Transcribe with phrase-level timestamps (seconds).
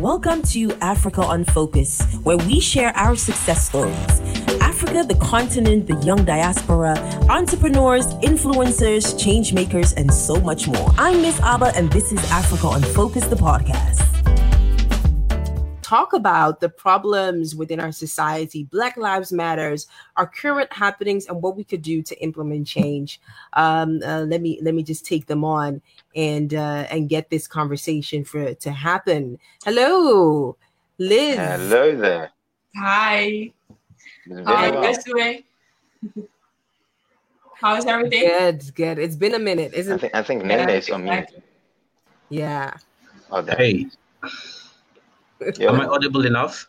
[0.00, 4.20] Welcome to Africa on Focus, where we share our success stories.
[4.60, 6.98] Africa, the continent, the young diaspora,
[7.30, 10.90] entrepreneurs, influencers, change makers, and so much more.
[10.98, 14.15] I'm Miss Abba, and this is Africa on Focus, the podcast
[15.86, 19.86] talk about the problems within our society, Black Lives Matters,
[20.16, 23.20] our current happenings, and what we could do to implement change.
[23.52, 25.80] Um, uh, let me let me just take them on
[26.16, 29.38] and uh, and get this conversation for to happen.
[29.64, 30.56] Hello,
[30.98, 31.36] Lis.
[31.36, 32.30] Hello there.
[32.76, 33.52] Hi.
[34.44, 35.44] How are you?
[37.54, 38.22] How's everything?
[38.26, 38.98] Good, good.
[38.98, 41.26] It's been a minute, isn't I think, I think Nene is on mute.
[42.28, 42.74] Yeah.
[43.30, 43.86] Oh, hey.
[45.58, 45.70] Yeah.
[45.70, 46.68] Am I audible enough?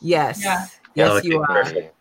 [0.00, 0.42] Yes.
[0.42, 0.66] Yeah.
[0.94, 1.46] Yes, okay, you are.
[1.46, 1.94] Perfect.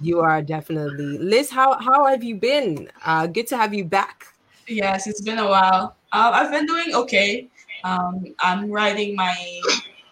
[0.00, 1.18] You are definitely.
[1.18, 2.88] Lis, how how have you been?
[3.04, 4.26] Uh, good to have you back.
[4.66, 5.96] Yes, it's been a while.
[6.12, 7.48] Uh, I've been doing okay.
[7.84, 9.36] Um, I'm writing my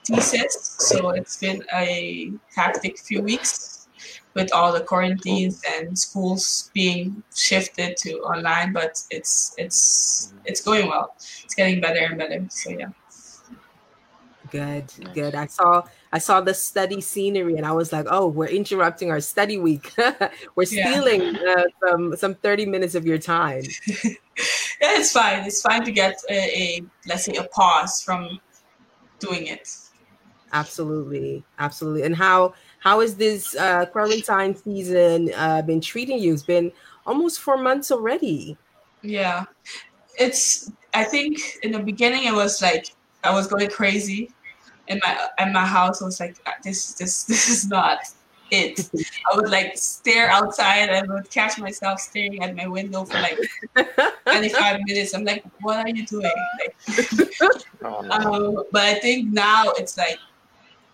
[0.04, 3.88] thesis, so it's been a hectic few weeks
[4.34, 8.72] with all the quarantines and schools being shifted to online.
[8.72, 11.14] But it's it's it's going well.
[11.44, 12.44] It's getting better and better.
[12.50, 12.88] So yeah.
[14.50, 15.34] Good, good.
[15.34, 15.82] I saw
[16.12, 19.92] I saw the study scenery and I was like, oh, we're interrupting our study week.
[20.54, 21.54] we're stealing yeah.
[21.58, 23.62] uh, some some 30 minutes of your time.
[24.04, 24.12] yeah,
[24.80, 25.44] it's fine.
[25.44, 28.40] It's fine to get a, a, let's say a pause from
[29.18, 29.68] doing it.
[30.52, 32.02] Absolutely, absolutely.
[32.02, 36.32] And how how has this uh, quarantine season uh, been treating you?
[36.32, 36.72] It's been
[37.06, 38.56] almost four months already.
[39.02, 39.44] Yeah,
[40.18, 40.72] it's.
[40.94, 44.30] I think in the beginning it was like I was going crazy
[44.88, 46.02] in my in my house.
[46.02, 48.00] I was like, uh, this this this is not
[48.50, 48.88] it.
[49.30, 53.38] I would like stare outside and would catch myself staring at my window for like
[54.26, 55.14] 25 minutes.
[55.14, 56.32] I'm like, what are you doing?
[56.58, 56.76] Like,
[57.84, 58.10] oh, no.
[58.10, 60.18] um, but I think now it's like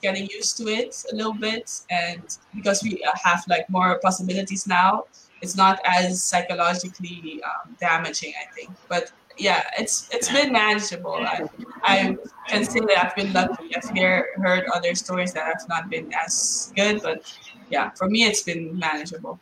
[0.02, 2.22] getting used to it a little bit, and
[2.54, 5.04] because we have like more possibilities now,
[5.40, 8.32] it's not as psychologically um, damaging.
[8.40, 11.14] I think, but yeah, it's it's been manageable.
[11.14, 11.48] I,
[11.82, 12.16] I
[12.48, 13.74] can say that I've been lucky.
[13.76, 17.32] I've hear, heard other stories that have not been as good, but
[17.70, 19.40] yeah, for me, it's been manageable.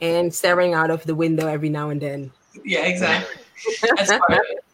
[0.00, 2.32] And staring out of the window every now and then.
[2.64, 3.42] Yeah, exactly.
[3.96, 4.64] That's part of it.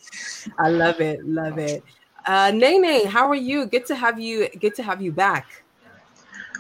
[0.58, 1.82] I love it, love it.
[2.26, 3.66] Uh, Nene, how are you?
[3.66, 4.48] Good to have you.
[4.60, 5.46] Good to have you back.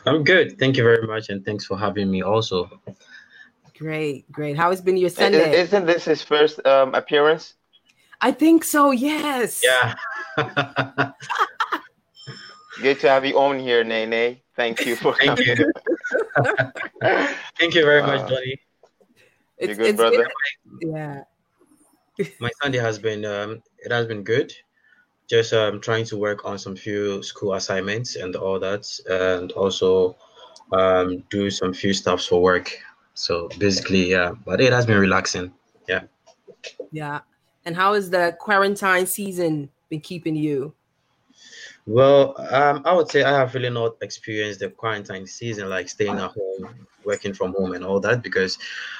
[0.04, 0.58] I'm good.
[0.58, 2.22] Thank you very much, and thanks for having me.
[2.22, 2.80] Also.
[3.78, 4.56] Great, great.
[4.56, 5.60] How has been your Sunday?
[5.60, 7.54] Isn't this his first um, appearance?
[8.20, 8.90] I think so.
[8.90, 9.62] Yes.
[9.62, 9.94] Yeah.
[12.80, 14.38] Good to have you on here, Nene.
[14.54, 15.56] Thank you for Thank coming.
[15.58, 15.72] you.
[17.58, 18.60] Thank you very much, uh, Johnny.
[19.58, 20.26] It's, good, brother.
[20.80, 21.22] Been, yeah.
[22.40, 24.52] My Sunday has been um, it has been good.
[25.28, 30.16] Just um, trying to work on some few school assignments and all that, and also
[30.72, 32.70] um, do some few stuffs for work.
[33.16, 35.52] So basically, yeah, but it has been relaxing.
[35.88, 36.02] Yeah.
[36.92, 37.20] Yeah.
[37.64, 40.74] And how has the quarantine season been keeping you?
[41.86, 46.18] Well, um, I would say I have really not experienced the quarantine season, like staying
[46.18, 48.58] at home, working from home, and all that, because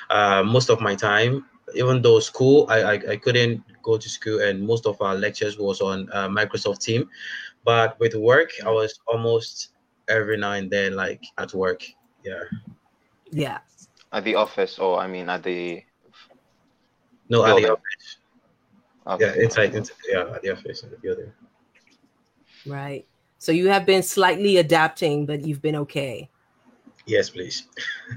[0.09, 1.45] uh, most of my time,
[1.75, 5.59] even though school, I, I, I couldn't go to school, and most of our lectures
[5.59, 7.11] was on uh, Microsoft Team,
[7.65, 9.73] but with work, I was almost
[10.09, 11.85] every now and then like at work.
[12.25, 12.45] Yeah.
[13.31, 13.59] Yeah.
[14.17, 15.83] At the office, or I mean, at the
[17.29, 17.65] no, building.
[17.65, 18.17] at the office.
[19.07, 19.37] Okay.
[19.37, 21.31] Yeah, inside, inside, yeah, at the office in the building.
[22.65, 23.07] Right.
[23.37, 26.31] So you have been slightly adapting, but you've been okay.
[27.05, 27.65] Yes, please.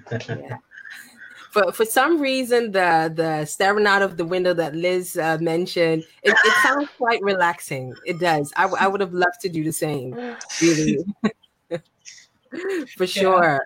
[0.09, 0.59] yeah.
[1.51, 6.03] For, for some reason, the the staring out of the window that Lis uh, mentioned,
[6.23, 7.93] it, it sounds quite relaxing.
[8.05, 8.53] It does.
[8.55, 10.15] I, I would have loved to do the same.
[10.61, 11.03] Really,
[12.95, 13.59] for sure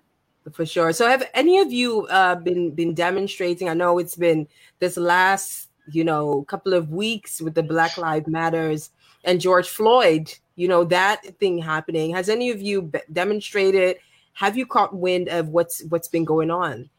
[0.52, 0.92] for sure.
[0.92, 3.70] So, have any of you uh, been been demonstrating?
[3.70, 4.48] I know it's been
[4.80, 8.92] this last you know couple of weeks with the Black Lives Matters
[9.24, 10.34] and George Floyd.
[10.56, 12.14] You know that thing happening.
[12.14, 13.98] Has any of you demonstrated?
[14.34, 16.90] Have you caught wind of what's what's been going on?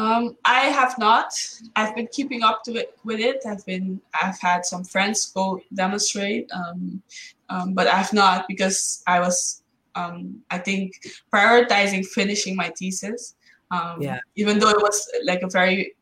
[0.00, 1.34] Um, I have not.
[1.76, 3.42] I've been keeping up to it with it.
[3.46, 4.00] I've been.
[4.20, 7.02] I've had some friends go demonstrate, um,
[7.50, 9.62] um, but I've not because I was
[9.94, 10.92] um, I think
[11.32, 13.34] prioritizing finishing my thesis.
[13.70, 14.20] Um, yeah.
[14.36, 15.94] Even though it was like a very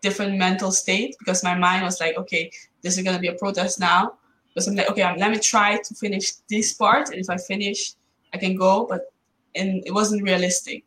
[0.00, 2.50] different mental state because my mind was like, okay,
[2.82, 4.14] this is gonna be a protest now.
[4.54, 7.38] But I'm like, okay, um, let me try to finish this part, and if I
[7.38, 7.94] finish,
[8.34, 8.86] I can go.
[8.86, 9.12] But
[9.54, 10.84] and it wasn't realistic.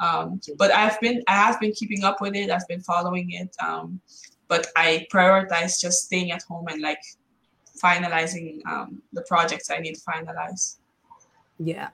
[0.00, 2.50] Um, but I've been I have been keeping up with it.
[2.50, 3.54] I've been following it.
[3.64, 4.00] Um,
[4.48, 7.00] but I prioritize just staying at home and like
[7.82, 10.78] finalizing um, the projects I need to finalize.
[11.58, 11.88] Yeah.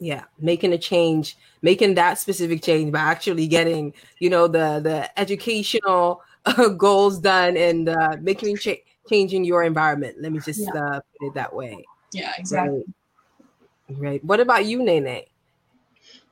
[0.00, 5.18] Yeah, making a change, making that specific change by actually getting, you know, the the
[5.18, 10.16] educational uh, goals done and uh, making cha- changing your environment.
[10.20, 10.74] Let me just yeah.
[10.74, 11.84] uh, put it that way.
[12.12, 12.82] Yeah, exactly.
[13.88, 13.98] Right.
[13.98, 14.24] right.
[14.24, 15.22] What about you, Nene?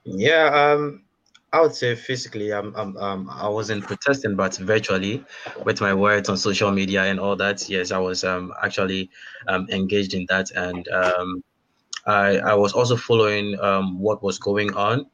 [0.04, 1.04] Yeah, um,
[1.52, 5.24] I would say physically, I'm, I'm, um, I wasn't protesting, but virtually,
[5.64, 7.68] with my words on social media and all that.
[7.68, 9.10] Yes, I was um actually
[9.46, 11.44] um engaged in that, and um,
[12.06, 15.06] I I was also following um what was going on.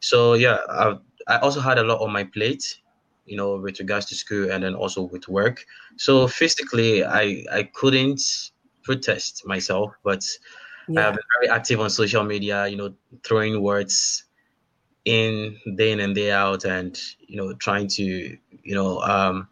[0.00, 2.80] So yeah, I I also had a lot on my plate,
[3.26, 5.64] you know, with regards to school and then also with work.
[5.96, 8.20] So physically, I I couldn't
[8.82, 10.24] protest myself, but
[10.88, 11.08] yeah.
[11.08, 12.94] I've been very active on social media, you know,
[13.24, 14.24] throwing words
[15.04, 19.48] in day in and day out and you know trying to you know um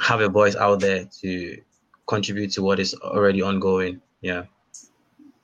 [0.00, 1.56] have a voice out there to
[2.06, 4.42] contribute to what is already ongoing yeah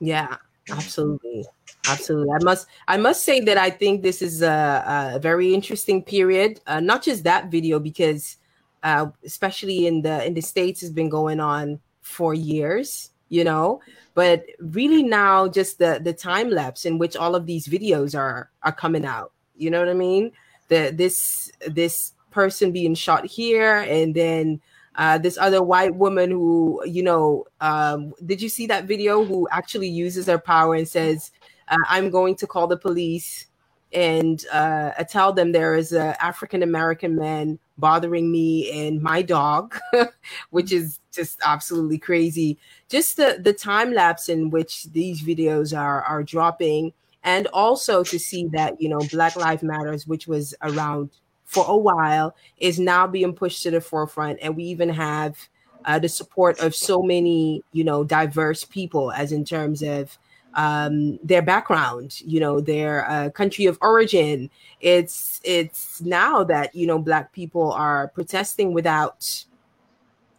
[0.03, 0.37] yeah
[0.71, 1.45] absolutely
[1.89, 2.33] absolutely.
[2.33, 6.61] I must i must say that i think this is a, a very interesting period
[6.67, 8.37] uh, not just that video because
[8.83, 13.81] uh, especially in the in the states has been going on for years you know
[14.15, 18.51] but really now just the the time lapse in which all of these videos are
[18.63, 20.33] are coming out you know what i mean?
[20.69, 24.61] The this this person being shot here and then
[24.97, 29.49] uh, this other white woman who you know um, did you see that video who
[29.51, 31.31] actually uses her power and says
[31.69, 33.47] uh, i'm going to call the police
[33.93, 39.79] and uh, tell them there is a African American man bothering me and my dog,
[40.51, 42.59] which is just absolutely crazy.
[42.89, 46.93] Just the the time lapse in which these videos are are dropping,
[47.23, 51.11] and also to see that you know Black Lives Matters, which was around
[51.45, 55.37] for a while, is now being pushed to the forefront, and we even have
[55.85, 60.19] uh, the support of so many you know diverse people, as in terms of
[60.55, 64.51] um, their background, you know, their uh, country of origin.
[64.81, 69.45] It's it's now that you know black people are protesting without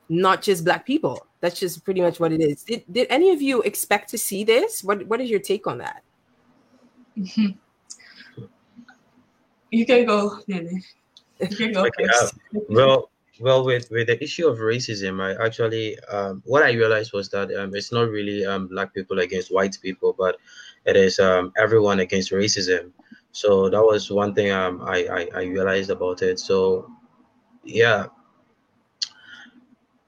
[0.09, 1.25] not just black people.
[1.41, 2.63] That's just pretty much what it is.
[2.63, 4.83] Did, did any of you expect to see this?
[4.83, 6.03] What what is your take on that?
[9.73, 10.83] You can go, Nene.
[11.39, 12.27] You can go okay, uh,
[12.69, 13.09] well,
[13.39, 17.51] well, with with the issue of racism, I actually um, what I realized was that
[17.55, 20.37] um, it's not really um, black people against white people, but
[20.85, 22.91] it is um, everyone against racism.
[23.31, 26.37] So that was one thing um, I, I I realized about it.
[26.37, 26.87] So
[27.63, 28.05] yeah,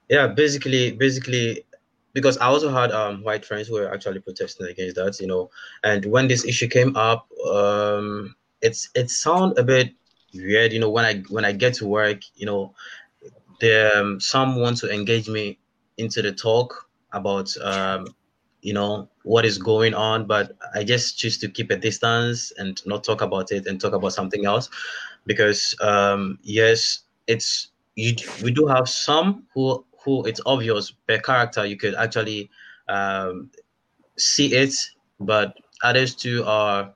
[0.10, 1.66] yeah, basically basically
[2.14, 5.50] because I also had um, white friends who were actually protesting against that, you know.
[5.84, 9.94] And when this issue came up, um, it's it sound a bit
[10.34, 10.90] weird, you know.
[10.90, 12.74] When I when I get to work, you know,
[13.60, 15.58] the um, some want to engage me
[15.98, 18.08] into the talk about um,
[18.62, 22.82] you know what is going on but i just choose to keep a distance and
[22.86, 24.70] not talk about it and talk about something else
[25.26, 31.66] because um, yes it's you we do have some who who it's obvious per character
[31.66, 32.50] you could actually
[32.90, 33.50] um,
[34.18, 34.74] see it
[35.20, 36.94] but others too are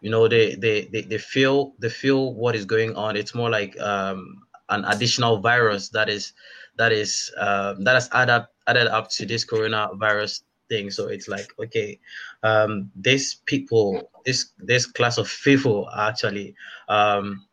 [0.00, 3.50] you know they, they they they feel they feel what is going on it's more
[3.50, 6.32] like um an additional virus that is
[6.76, 10.90] that is uh, that has added added up to this coronavirus thing.
[10.90, 11.98] So it's like okay,
[12.42, 16.54] um, these people, this this class of people are actually
[16.88, 17.44] um,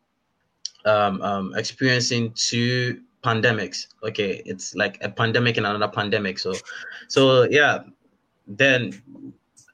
[0.84, 3.88] um, um, experiencing two pandemics.
[4.04, 6.38] Okay, it's like a pandemic and another pandemic.
[6.38, 6.54] So,
[7.08, 7.80] so yeah,
[8.46, 9.02] then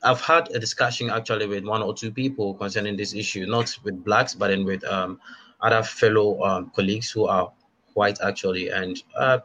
[0.02, 4.04] I've had a discussion actually with one or two people concerning this issue, not with
[4.04, 5.20] blacks, but then with um,
[5.60, 7.52] other fellow um, colleagues who are
[7.94, 9.38] white actually and uh,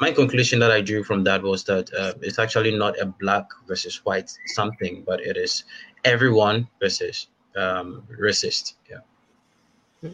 [0.00, 3.46] my conclusion that i drew from that was that uh, it's actually not a black
[3.66, 5.64] versus white something but it is
[6.04, 10.10] everyone versus um, racist yeah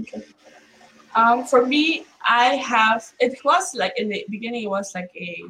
[0.00, 0.22] okay.
[1.14, 5.44] um, for me i have it was like in the beginning it was like a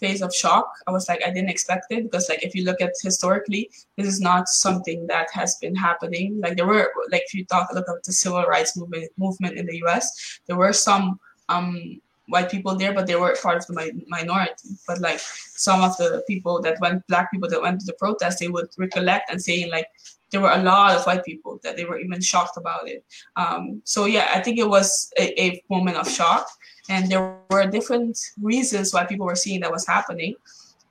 [0.00, 0.66] phase of shock.
[0.86, 4.06] I was like, I didn't expect it because, like, if you look at historically, this
[4.06, 6.40] is not something that has been happening.
[6.40, 9.66] Like, there were, like, if you talk look at the civil rights movement movement in
[9.66, 12.00] the U.S., there were some um,
[12.30, 14.70] white people there, but they were part of the mi- minority.
[14.86, 18.38] But like some of the people that went, black people that went to the protest,
[18.38, 19.86] they would recollect and saying like
[20.30, 23.04] there were a lot of white people that they were even shocked about it.
[23.36, 26.46] Um, so yeah, I think it was a, a moment of shock
[26.88, 30.34] and there were different reasons why people were seeing that was happening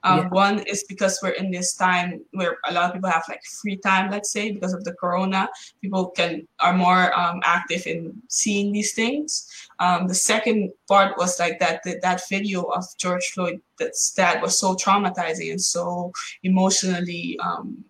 [0.04, 0.28] Um, yeah.
[0.30, 3.78] One is because we're in this time where a lot of people have like free
[3.78, 5.50] time, let's say, because of the corona.
[5.82, 9.48] People can are more um, active in seeing these things.
[9.80, 14.42] Um, the second part was like that, that that video of George Floyd that's that
[14.42, 16.12] was so traumatizing and so
[16.44, 17.84] emotionally um,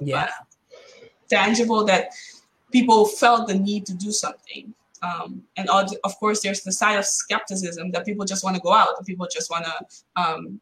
[0.00, 0.24] yeah.
[0.24, 0.28] Uh,
[1.28, 2.10] tangible that
[2.70, 4.74] people felt the need to do something.
[5.02, 8.72] Um, and of course, there's the side of skepticism that people just want to go
[8.72, 9.74] out, people just want to
[10.16, 10.60] um,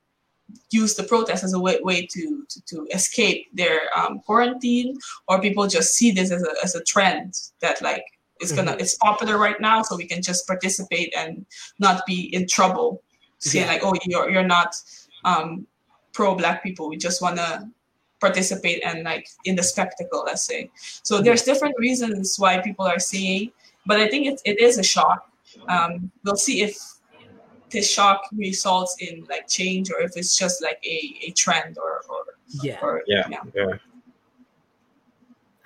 [0.71, 4.97] use the protest as a way, way to, to, to escape their um, quarantine,
[5.29, 8.05] or people just see this as a, as a trend that like
[8.41, 8.81] it's gonna mm-hmm.
[8.81, 11.45] it's popular right now, so we can just participate and
[11.79, 13.03] not be in trouble.
[13.39, 13.73] Saying yeah.
[13.73, 14.75] like, oh, you're you're not
[15.25, 15.67] um,
[16.13, 16.89] pro black people.
[16.89, 17.71] We just wanna
[18.21, 20.71] participate and like in the spectacle, let's say.
[21.03, 23.53] So there's different reasons why people are seeing,
[23.87, 25.27] but I think it, it is a shock.
[25.69, 26.79] Um, we'll see if
[27.71, 32.03] this shock results in like change or if it's just like a, a trend or,
[32.09, 32.25] or
[32.63, 32.79] yeah.
[32.83, 33.27] Or, yeah.
[33.31, 33.43] yeah.
[33.55, 33.75] yeah.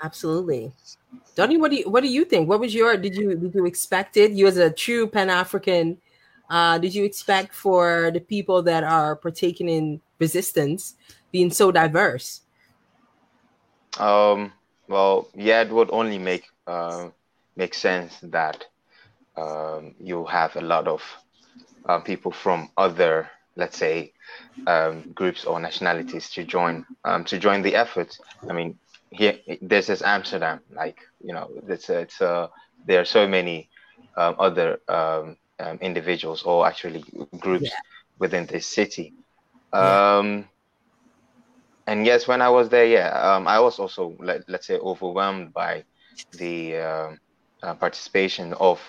[0.02, 0.72] Absolutely.
[1.34, 2.48] Donny, what do you what do you think?
[2.48, 4.32] What was your did you did you expect it?
[4.32, 5.98] You as a true Pan African,
[6.50, 10.94] uh, did you expect for the people that are partaking in resistance
[11.32, 12.42] being so diverse?
[13.98, 14.52] Um,
[14.88, 17.08] well, yeah, it would only make uh,
[17.56, 18.66] make sense that
[19.36, 21.02] um, you have a lot of
[21.86, 24.12] uh, people from other, let's say,
[24.66, 28.16] um, groups or nationalities to join um, to join the effort.
[28.48, 28.78] I mean,
[29.10, 30.60] here this is Amsterdam.
[30.72, 32.50] Like you know, it's it's a,
[32.86, 33.68] there are so many
[34.16, 37.04] um, other um, um, individuals or actually
[37.38, 37.80] groups yeah.
[38.18, 39.12] within this city.
[39.72, 40.16] Yeah.
[40.18, 40.48] Um,
[41.86, 45.52] and yes, when I was there, yeah, um, I was also let, let's say overwhelmed
[45.52, 45.84] by
[46.32, 47.10] the uh,
[47.62, 48.80] uh, participation of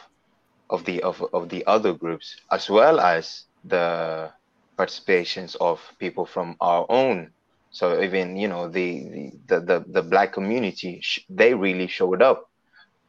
[0.69, 4.31] of the of, of the other groups as well as the
[4.77, 7.31] participations of people from our own.
[7.71, 12.45] So even you know the the the, the black community they really showed up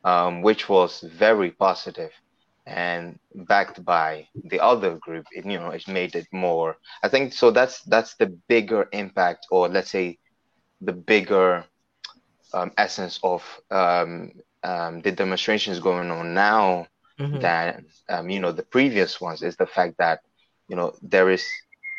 [0.04, 2.12] um, which was very positive
[2.66, 5.26] and backed by the other group.
[5.32, 9.46] It, you know it made it more i think so that's that's the bigger impact
[9.50, 10.18] or let's say
[10.80, 11.64] the bigger
[12.52, 14.30] um, essence of um,
[14.62, 16.86] um, the demonstrations going on now
[17.18, 17.40] mm-hmm.
[17.40, 20.20] than um, you know the previous ones is the fact that
[20.68, 21.46] you know there is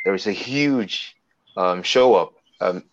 [0.06, 1.16] there is a huge
[1.56, 2.84] um, show up um,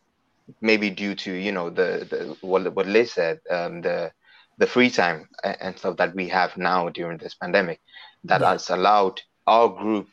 [0.60, 4.12] maybe due to you know the, the what what Lis said um, the
[4.58, 7.80] the free time and stuff that we have now during this pandemic
[8.22, 8.52] that yeah.
[8.52, 10.08] has allowed our group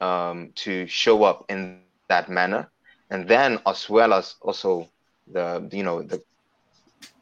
[0.00, 2.70] um, to show up in that manner
[3.10, 4.88] and then as well as also
[5.32, 6.22] the you know the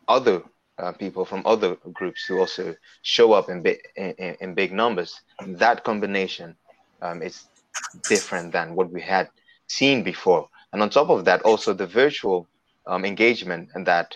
[0.09, 0.43] other
[0.79, 5.21] uh, people from other groups who also show up in big in, in big numbers
[5.45, 6.57] that combination
[7.03, 7.47] um, is
[8.09, 9.29] different than what we had
[9.69, 12.49] seen before and on top of that also the virtual
[12.87, 14.15] um, engagement and that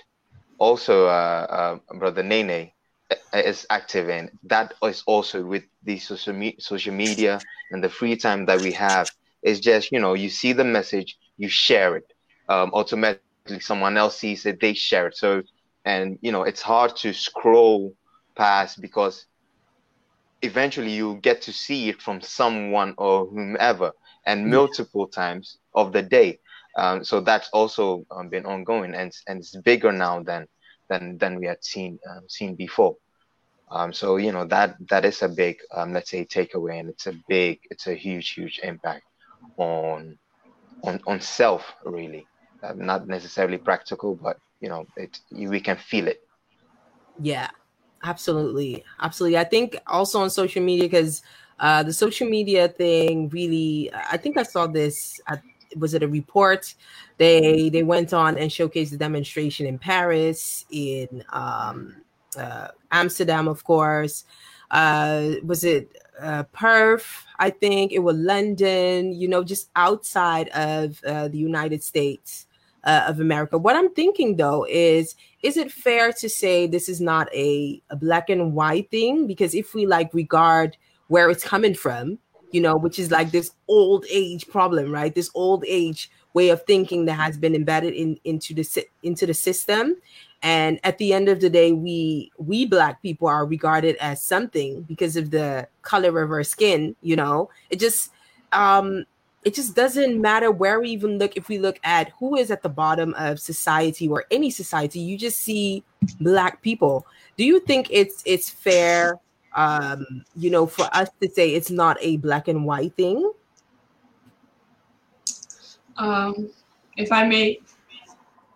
[0.59, 2.71] also uh, uh, brother Nene
[3.11, 4.31] uh, is active in.
[4.45, 8.73] That is also with the social, me- social media and the free time that we
[8.73, 9.09] have.
[9.43, 12.13] It's just, you know, you see the message, you share it.
[12.49, 15.17] Um, automatically, someone else sees it, they share it.
[15.17, 15.43] So,
[15.87, 17.95] and, you know, it's hard to scroll
[18.37, 19.27] past because
[20.43, 23.93] eventually you get to see it from someone or whomever
[24.27, 26.39] and multiple times of the day.
[26.77, 30.47] Um, so that's also um, been ongoing and, and it's bigger now than
[30.89, 32.97] than than we had seen um, seen before.
[33.71, 37.07] Um, so you know that that is a big um, let's say takeaway, and it's
[37.07, 39.05] a big it's a huge huge impact
[39.57, 40.19] on
[40.85, 42.27] on on self really,
[42.63, 46.23] uh, not necessarily practical, but you know it we can feel it.
[47.19, 47.49] Yeah,
[48.03, 49.39] absolutely, absolutely.
[49.39, 51.23] I think also on social media because
[51.59, 53.91] uh, the social media thing really.
[53.93, 55.43] I think I saw this at
[55.77, 56.75] was it a report?
[57.19, 61.97] They they went on and showcased the demonstration in Paris, in um,
[62.39, 64.25] uh, Amsterdam, of course.
[64.71, 67.25] Uh, was it uh, Perth?
[67.39, 69.13] I think it was London.
[69.13, 72.46] You know, just outside of uh, the United States
[72.87, 73.59] uh, of America.
[73.59, 77.97] What I'm thinking though is, is it fair to say this is not a, a
[77.97, 79.27] black and white thing?
[79.27, 80.77] Because if we like regard
[81.09, 82.19] where it's coming from,
[82.53, 85.15] you know, which is like this old age problem, right?
[85.15, 89.35] This old age way of thinking that has been embedded in into the into the
[89.35, 89.97] system.
[90.43, 94.83] And at the end of the day, we we black people are regarded as something
[94.83, 96.95] because of the color of our skin.
[97.03, 98.13] You know, it just
[98.53, 99.07] um
[99.47, 101.37] it just doesn't matter where we even look.
[101.37, 105.17] If we look at who is at the bottom of society or any society, you
[105.17, 105.85] just see
[106.21, 107.07] black people.
[107.37, 109.21] Do you think it's it's fair
[109.55, 113.33] um, you know, for us to say it's not a black and white thing?
[115.97, 116.51] Um,
[116.97, 117.61] if I may,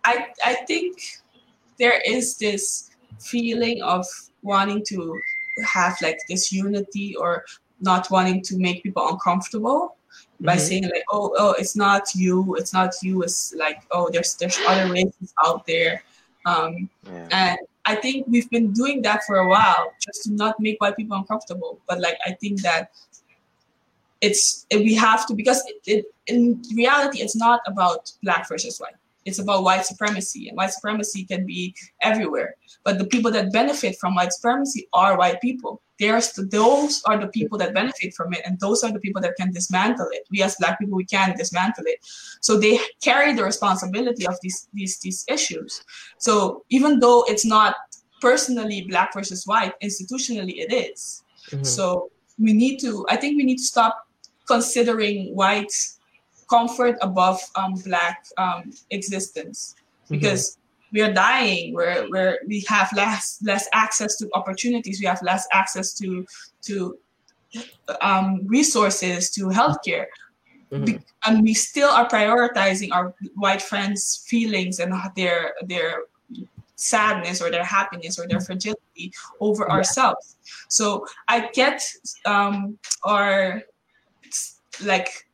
[0.03, 0.99] I I think
[1.79, 4.05] there is this feeling of
[4.43, 5.17] wanting to
[5.65, 7.45] have like this unity or
[7.81, 9.97] not wanting to make people uncomfortable
[10.41, 10.61] by mm-hmm.
[10.61, 14.59] saying like oh oh it's not you it's not you it's like oh there's there's
[14.67, 16.03] other races out there
[16.47, 17.29] um, yeah.
[17.31, 20.97] and i think we've been doing that for a while just to not make white
[20.97, 22.91] people uncomfortable but like i think that
[24.21, 28.95] it's we have to because it, it, in reality it's not about black versus white
[29.27, 32.55] it's about white supremacy and white supremacy can be everywhere
[32.85, 37.19] but the people that benefit from white supremacy are white people there's the, those are
[37.19, 40.27] the people that benefit from it and those are the people that can dismantle it
[40.31, 41.99] we as black people we can dismantle it
[42.41, 45.83] so they carry the responsibility of these these these issues
[46.19, 47.75] so even though it's not
[48.21, 51.23] personally black versus white institutionally it is.
[51.51, 51.65] Mm-hmm.
[51.65, 54.07] so we need to i think we need to stop
[54.47, 55.73] considering white
[56.49, 60.15] comfort above um, black um, existence mm-hmm.
[60.15, 60.61] because mm-hmm.
[60.93, 61.75] We are dying.
[61.75, 65.01] We're, we're we have less less access to opportunities.
[65.01, 66.27] We have less access to
[66.63, 66.99] to
[68.01, 70.07] um, resources to healthcare.
[70.73, 70.99] Mm-hmm.
[71.27, 76.05] and we still are prioritizing our white friends feelings and their their
[76.77, 79.75] sadness or their happiness or their fragility over yeah.
[79.75, 80.37] ourselves.
[80.69, 81.83] So i get
[82.25, 83.63] um our
[84.85, 85.27] like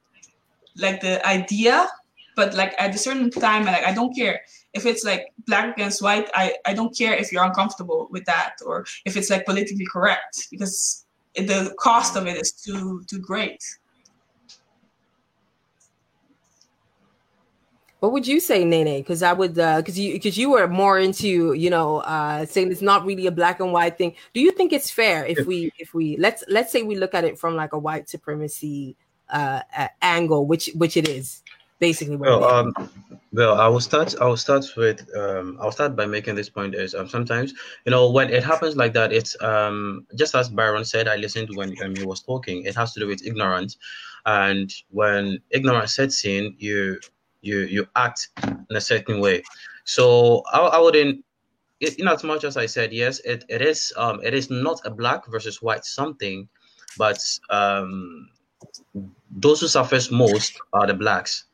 [0.76, 1.86] like the idea
[2.34, 4.40] but like at a certain time like i don't care
[4.76, 8.54] if it's like black against white i i don't care if you're uncomfortable with that
[8.64, 13.62] or if it's like politically correct because the cost of it is too too great
[18.00, 19.00] What would you say, Nene?
[19.00, 22.70] Because I would, because uh, you, because you were more into, you know, uh, saying
[22.70, 24.14] it's not really a black and white thing.
[24.34, 27.24] Do you think it's fair if we, if we let's let's say we look at
[27.24, 28.96] it from like a white supremacy
[29.30, 29.62] uh,
[30.02, 31.42] angle, which which it is
[31.78, 32.16] basically.
[32.16, 32.74] well, um,
[33.32, 34.14] well, I will start.
[34.20, 35.06] I will start with.
[35.16, 36.74] Um, I'll start by making this point.
[36.74, 37.52] Is um, sometimes
[37.84, 41.08] you know when it happens like that, it's um, just as Byron said.
[41.08, 42.64] I listened when um, he was talking.
[42.64, 43.76] It has to do with ignorance,
[44.24, 46.98] and when ignorance sets in, you
[47.42, 48.28] you you act
[48.70, 49.42] in a certain way.
[49.84, 51.24] So I, I wouldn't.
[51.80, 54.90] In as much as I said yes, it, it is um it is not a
[54.90, 56.48] black versus white something,
[56.96, 57.18] but
[57.50, 58.30] um
[59.30, 61.44] those who suffer most are the blacks.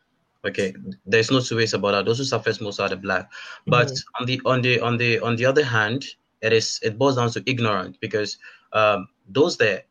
[0.44, 0.74] Okay,
[1.06, 2.04] there's no two ways about that.
[2.04, 3.30] Those who suffer most are the black.
[3.66, 4.22] But mm-hmm.
[4.22, 6.04] on the on the on the on the other hand,
[6.40, 8.38] it is it boils down to ignorant because
[8.72, 9.84] um, those there,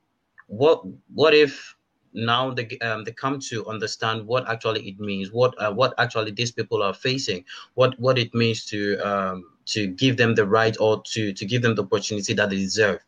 [0.48, 0.84] what
[1.14, 1.76] what if
[2.14, 6.32] now they um, they come to understand what actually it means, what uh, what actually
[6.32, 10.76] these people are facing, what what it means to um, to give them the right
[10.82, 13.00] or to to give them the opportunity that they deserve.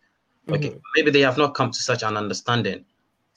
[0.48, 0.78] Okay, mm-hmm.
[0.96, 2.86] maybe they have not come to such an understanding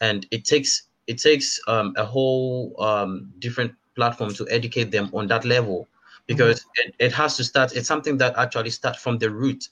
[0.00, 5.26] and it takes it takes um, a whole um, different platform to educate them on
[5.26, 5.88] that level
[6.26, 6.88] because mm-hmm.
[6.88, 9.68] it, it has to start it's something that actually starts from the root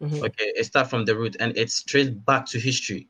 [0.00, 0.24] mm-hmm.
[0.24, 3.08] okay it starts from the root and it's traced back to history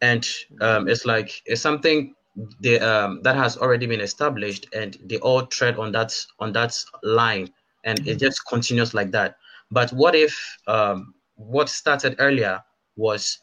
[0.00, 0.26] and
[0.60, 2.14] um, it's like it's something
[2.60, 6.76] they, um, that has already been established and they all tread on that on that
[7.02, 7.50] line
[7.84, 8.10] and mm-hmm.
[8.10, 9.36] it just continues like that
[9.70, 12.62] but what if um, what started earlier
[12.96, 13.38] was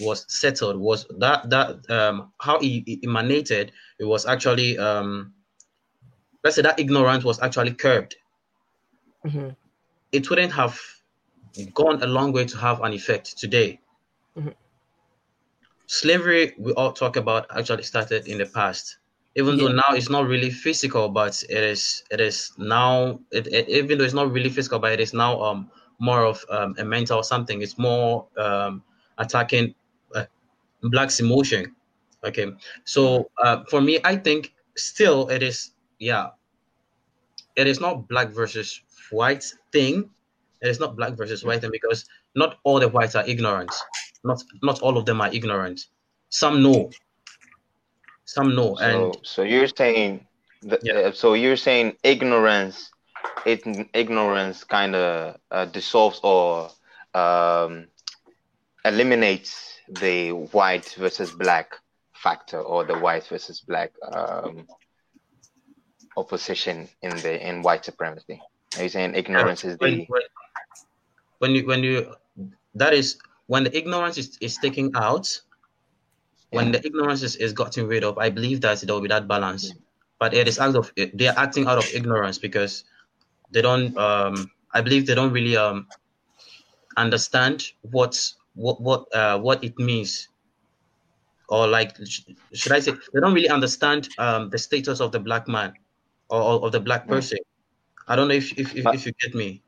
[0.00, 5.32] was settled was that that um, how he, emanated it was actually um,
[6.44, 8.16] let's say that ignorance was actually curbed
[9.24, 9.48] mm-hmm.
[10.12, 10.78] it wouldn't have
[11.74, 13.78] gone a long way to have an effect today
[14.36, 14.50] mm-hmm.
[15.86, 18.98] slavery we all talk about actually started in the past
[19.34, 19.66] even yeah.
[19.66, 23.98] though now it's not really physical but it is it is now it, it, even
[23.98, 27.22] though it's not really physical but it is now um more of um, a mental
[27.22, 28.82] something it's more um
[29.18, 29.74] attacking
[30.82, 31.74] Black's emotion.
[32.24, 32.52] Okay,
[32.84, 36.30] so uh, for me, I think still it is yeah,
[37.54, 40.10] it is not black versus white thing.
[40.60, 43.72] It is not black versus white thing because not all the whites are ignorant.
[44.24, 45.86] Not not all of them are ignorant.
[46.28, 46.90] Some know.
[48.24, 48.74] Some know.
[48.76, 50.26] So, and so you're saying
[50.82, 50.94] yeah.
[50.94, 52.90] Uh, so you're saying ignorance
[53.46, 53.62] it
[53.94, 56.70] ignorance kind of uh, dissolves or
[57.14, 57.86] um,
[58.84, 61.76] eliminates the white versus black
[62.12, 64.66] factor or the white versus black um,
[66.16, 68.40] opposition in the in white supremacy.
[68.76, 70.06] Are you saying ignorance is the
[71.38, 72.14] when you when you
[72.74, 75.28] that is when the ignorance is, is taken out,
[76.50, 79.28] when the ignorance is, is gotten rid of, I believe that there will be that
[79.28, 79.74] balance.
[80.18, 82.84] But it is out of they are acting out of ignorance because
[83.50, 85.88] they don't um I believe they don't really um
[86.96, 90.28] understand what's what what uh, what it means
[91.48, 91.96] or like
[92.52, 95.72] should i say they don't really understand um, the status of the black man
[96.32, 97.38] or, of the black person.
[98.08, 99.62] I don't know if if, if, if you get me.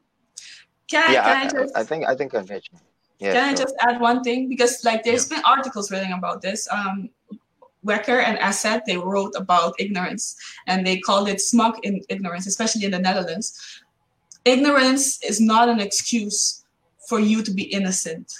[0.88, 2.78] Can, yeah, can I, I, just, I think I think I get you.
[3.18, 5.36] Yeah, can I just add one thing because like there's yeah.
[5.36, 6.68] been articles written about this.
[6.70, 7.10] Um,
[7.84, 12.84] Wekker and Essed they wrote about ignorance and they called it smug in ignorance, especially
[12.84, 13.82] in the Netherlands.
[14.46, 16.64] Ignorance is not an excuse
[17.08, 18.32] for you to be innocent.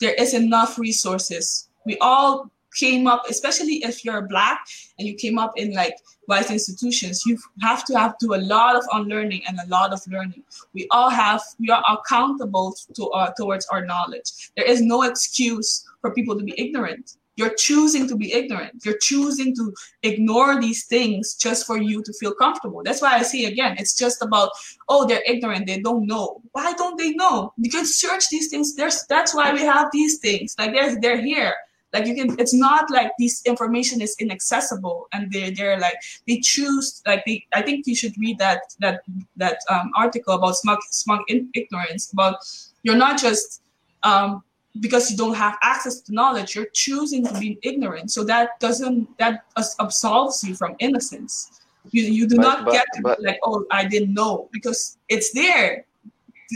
[0.00, 1.68] There is enough resources.
[1.86, 4.60] We all came up, especially if you're black
[4.98, 5.94] and you came up in like
[6.26, 10.00] white institutions, you have to have do a lot of unlearning and a lot of
[10.08, 10.42] learning.
[10.74, 14.50] We all have, we are accountable to uh, towards our knowledge.
[14.56, 17.16] There is no excuse for people to be ignorant.
[17.36, 18.84] You're choosing to be ignorant.
[18.84, 22.82] You're choosing to ignore these things just for you to feel comfortable.
[22.84, 24.50] That's why I say again, it's just about,
[24.88, 26.42] oh, they're ignorant, they don't know.
[26.50, 27.52] Why don't they know?
[27.60, 28.74] Because search these things.
[28.74, 30.56] There's that's why we have these things.
[30.58, 31.54] Like they're they're here
[31.92, 35.96] like you can it's not like this information is inaccessible and they they're like
[36.26, 39.00] they choose like they i think you should read that that
[39.36, 42.36] that um, article about smug smug ignorance about
[42.82, 43.62] you're not just
[44.02, 44.42] um,
[44.80, 48.10] because you don't have access to knowledge you're choosing to be ignorant.
[48.10, 49.44] So that doesn't that
[49.78, 51.60] absolves you from innocence.
[51.90, 54.48] You, you do but, not but, get to but, be like oh i didn't know
[54.52, 55.84] because it's there.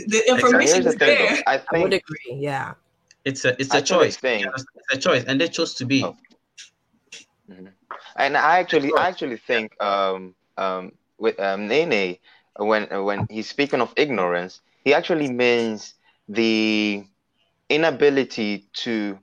[0.07, 1.43] The information is there.
[1.45, 2.73] I, think, I would agree yeah
[3.25, 4.17] it's a it's a choice.
[4.17, 4.45] Thing.
[4.55, 6.03] It's a choice, and they chose to be.
[6.03, 6.15] Oh.
[7.49, 7.67] Mm-hmm.
[8.15, 12.17] And I actually I actually think um, um, with um, Nene
[12.57, 15.95] when when he's speaking of ignorance, he actually means
[16.27, 17.03] the
[17.69, 19.17] inability to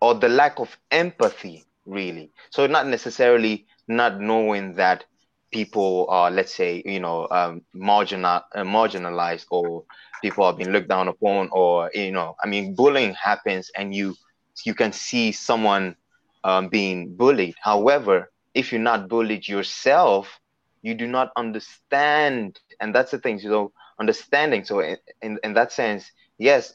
[0.00, 5.04] or the lack of empathy really so not necessarily not knowing that
[5.50, 9.84] people are let's say you know um, marginal uh, marginalized or
[10.20, 14.14] people are being looked down upon or you know i mean bullying happens and you
[14.64, 15.94] you can see someone
[16.44, 17.54] um, being bullied.
[17.62, 20.40] However if you're not bullied yourself
[20.82, 24.64] you do not understand and that's the thing you know understanding.
[24.64, 26.74] So in, in, in that sense yes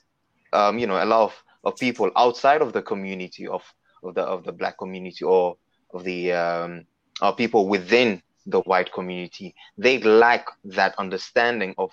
[0.53, 3.63] um, you know a lot of, of people outside of the community of
[4.03, 5.57] of the of the black community or
[5.93, 6.85] of the um,
[7.21, 11.91] or people within the white community they lack that understanding of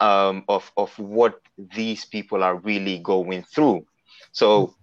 [0.00, 3.86] um, of of what these people are really going through.
[4.32, 4.74] So,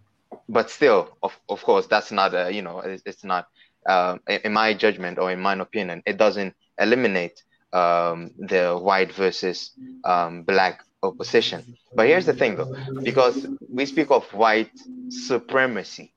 [0.49, 3.47] but still, of of course, that's not a you know it's, it's not
[3.88, 9.71] uh, in my judgment or in my opinion, it doesn't eliminate um, the white versus
[10.04, 11.63] um, black opposition.
[11.93, 12.73] But here's the thing, though,
[13.04, 14.71] because we speak of white
[15.10, 16.13] supremacy.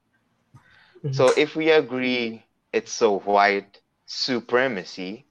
[1.12, 5.26] So if we agree it's so white supremacy,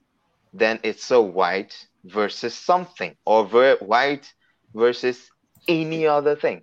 [0.52, 4.32] then it's so white versus something or ver- white
[4.74, 5.30] versus
[5.68, 6.62] any other thing.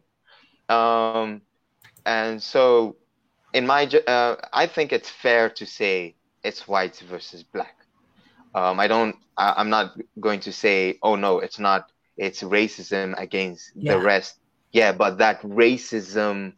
[0.69, 1.41] Um,
[2.05, 2.95] and so,
[3.53, 7.75] in my, uh, I think it's fair to say it's white versus black.
[8.55, 9.15] Um, I don't.
[9.35, 11.91] I, am not going to say, oh no, it's not.
[12.17, 13.93] It's racism against yeah.
[13.93, 14.37] the rest.
[14.71, 16.53] Yeah, but that racism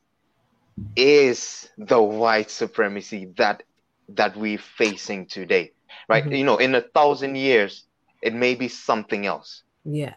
[0.95, 3.63] is the white supremacy that
[4.09, 5.71] that we're facing today,
[6.09, 6.23] right?
[6.23, 6.33] Mm-hmm.
[6.33, 7.84] You know, in a thousand years,
[8.25, 9.63] it may be something else.
[9.85, 10.15] Yeah.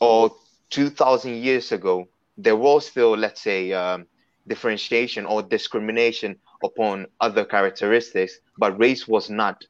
[0.00, 0.30] Or
[0.70, 2.08] 2,000 years ago,
[2.38, 4.06] there was still, let's say, um,
[4.46, 9.64] differentiation or discrimination upon other characteristics, but race was not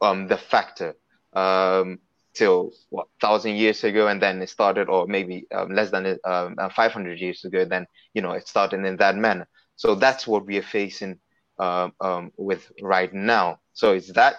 [0.00, 0.96] um, the factor
[1.34, 1.98] um,
[2.34, 6.56] till what thousand years ago, and then it started, or maybe um, less than um,
[6.58, 7.64] uh, 500 years ago.
[7.64, 9.46] Then you know it started in that manner.
[9.76, 11.18] So that's what we are facing
[11.58, 13.60] uh, um, with right now.
[13.74, 14.36] So it's that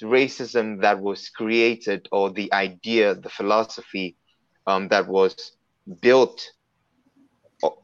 [0.00, 4.16] racism that was created or the idea, the philosophy
[4.66, 5.52] um, that was
[6.00, 6.50] built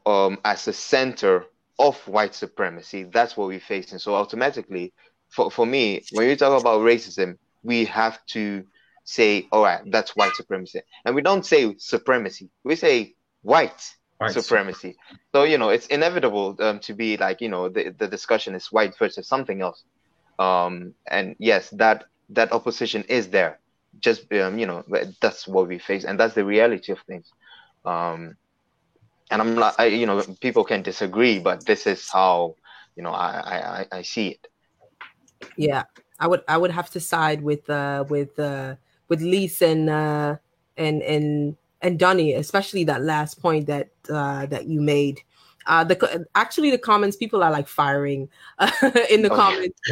[0.05, 1.45] um, as a center
[1.77, 3.03] of white supremacy.
[3.03, 3.99] That's what we're facing.
[3.99, 4.93] so automatically,
[5.29, 8.65] for, for me, when you talk about racism, we have to
[9.03, 10.81] say, all right, that's white supremacy.
[11.05, 14.97] And we don't say supremacy, we say white, white supremacy.
[15.33, 18.71] So, you know, it's inevitable um, to be like, you know, the, the discussion is
[18.71, 19.83] white versus something else.
[20.39, 23.59] Um, and yes, that that opposition is there.
[23.99, 24.83] Just um, you know,
[25.21, 27.29] that's what we face, and that's the reality of things.
[27.85, 28.37] Um,
[29.29, 32.55] and I'm not, I, you know, people can disagree, but this is how
[32.95, 34.47] you know I, I I see it.
[35.57, 35.83] Yeah,
[36.19, 38.75] I would I would have to side with uh with uh
[39.09, 40.37] with Lise and uh
[40.77, 45.21] and and and Donny, especially that last point that uh that you made
[45.69, 48.27] uh, the actually the comments people are like firing
[48.57, 48.71] uh,
[49.09, 49.79] in the oh, comments.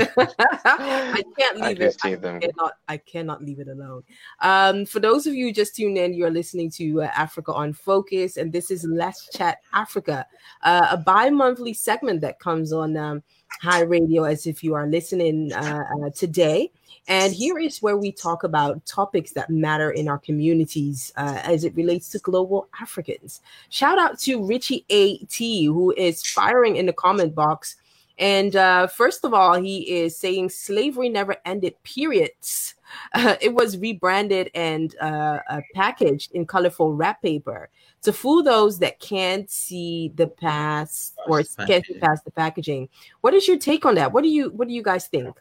[0.65, 1.97] I can't leave I it.
[2.03, 4.01] I cannot, I cannot leave it alone.
[4.41, 8.37] Um, for those of you just tuned in, you're listening to uh, Africa on Focus,
[8.37, 10.25] and this is Let's Chat Africa,
[10.63, 13.21] uh, a bi-monthly segment that comes on um,
[13.61, 16.71] High Radio as if you are listening uh, uh, today.
[17.08, 21.63] And here is where we talk about topics that matter in our communities uh, as
[21.63, 23.41] it relates to global Africans.
[23.70, 27.78] Shout out to Richie AT, who is firing in the comment box.
[28.20, 32.74] And uh, first of all, he is saying slavery never ended, periods.
[33.13, 37.70] Uh, it was rebranded and uh, uh, packaged in colorful wrap paper
[38.02, 42.88] to fool those that can't see the past or can't see past the packaging.
[43.20, 44.13] What is your take on that?
[44.13, 45.38] What do you What do you guys think?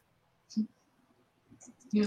[1.93, 2.07] Yeah,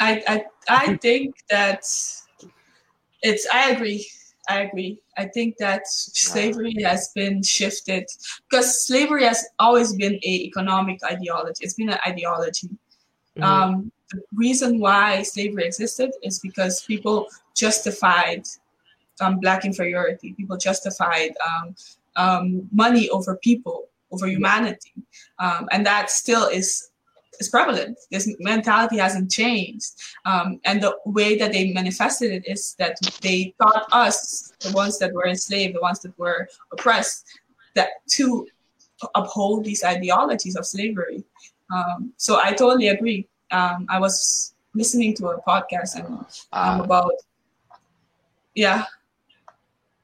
[0.00, 1.84] I I I think that
[3.22, 3.46] it's.
[3.52, 4.06] I agree.
[4.48, 5.00] I agree.
[5.16, 8.06] I think that slavery has been shifted
[8.48, 11.64] because slavery has always been a economic ideology.
[11.64, 12.68] It's been an ideology.
[13.36, 13.42] Mm-hmm.
[13.42, 18.44] Um, the reason why slavery existed is because people justified
[19.20, 20.34] um, black inferiority.
[20.34, 21.74] People justified um,
[22.16, 24.92] um, money over people, over humanity,
[25.38, 26.90] um, and that still is
[27.40, 27.98] is prevalent.
[28.10, 29.92] This mentality hasn't changed,
[30.24, 34.98] um, and the way that they manifested it is that they taught us, the ones
[34.98, 37.26] that were enslaved, the ones that were oppressed,
[37.74, 38.46] that to
[39.14, 41.24] uphold these ideologies of slavery.
[41.74, 43.28] Um, so I totally agree.
[43.50, 47.12] I was listening to a podcast and uh, about
[48.54, 48.84] yeah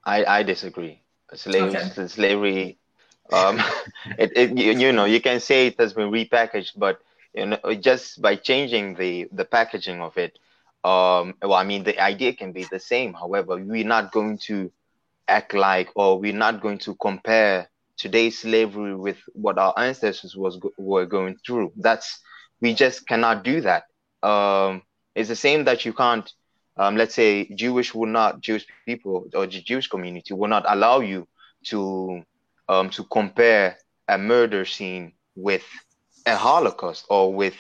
[0.05, 1.01] I, I disagree.
[1.35, 2.07] Slavery, okay.
[2.09, 2.79] slavery,
[3.33, 3.61] um,
[4.19, 7.01] it, it you, you, know you can say it has been repackaged, but
[7.35, 10.39] you know just by changing the the packaging of it,
[10.85, 13.13] um, well, I mean the idea can be the same.
[13.15, 14.71] However, we're not going to
[15.29, 20.59] act like, or we're not going to compare today's slavery with what our ancestors was
[20.79, 21.73] were going through.
[21.77, 22.21] That's
[22.61, 23.85] we just cannot do that.
[24.23, 24.83] Um,
[25.15, 26.31] it's the same that you can't
[26.77, 31.01] um, let's say Jewish will not Jewish people or the Jewish community will not allow
[31.01, 31.27] you
[31.67, 32.23] to
[32.69, 33.77] um, to compare
[34.09, 35.65] a murder scene with
[36.31, 37.57] a Holocaust or with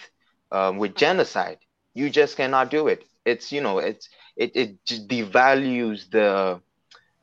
[0.52, 1.59] um, with genocide.
[1.94, 3.04] You just cannot do it.
[3.24, 6.61] It's you know it's it it devalues the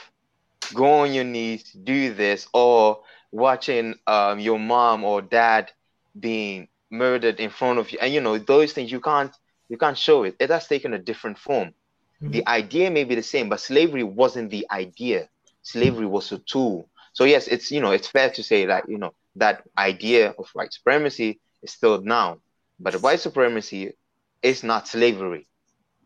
[0.74, 5.72] go on your knees, do this, or watching um, your mom or dad
[6.20, 9.36] being murdered in front of you, and you know those things you can't
[9.70, 10.36] you can't show it.
[10.40, 11.74] It has taken a different form.
[12.22, 12.32] Mm-hmm.
[12.32, 15.30] The idea may be the same, but slavery wasn't the idea.
[15.62, 16.90] Slavery was a tool.
[17.14, 20.50] So yes, it's you know it's fair to say that you know that idea of
[20.54, 22.40] white supremacy is still now,
[22.80, 23.94] but white supremacy
[24.42, 25.46] is not slavery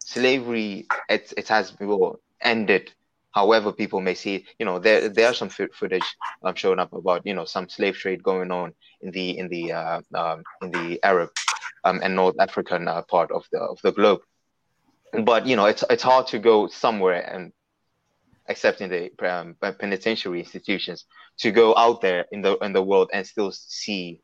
[0.06, 2.92] slavery it, it has well, ended
[3.32, 6.94] however people may see it you know there there are some footage um, showing up
[6.94, 10.72] about you know some slave trade going on in the in the uh, um, in
[10.72, 11.30] the arab
[11.84, 14.22] um, and north african uh, part of the of the globe.
[15.24, 17.52] But you know it's it's hard to go somewhere and
[18.48, 21.06] except in the um, penitentiary institutions
[21.38, 24.22] to go out there in the in the world and still see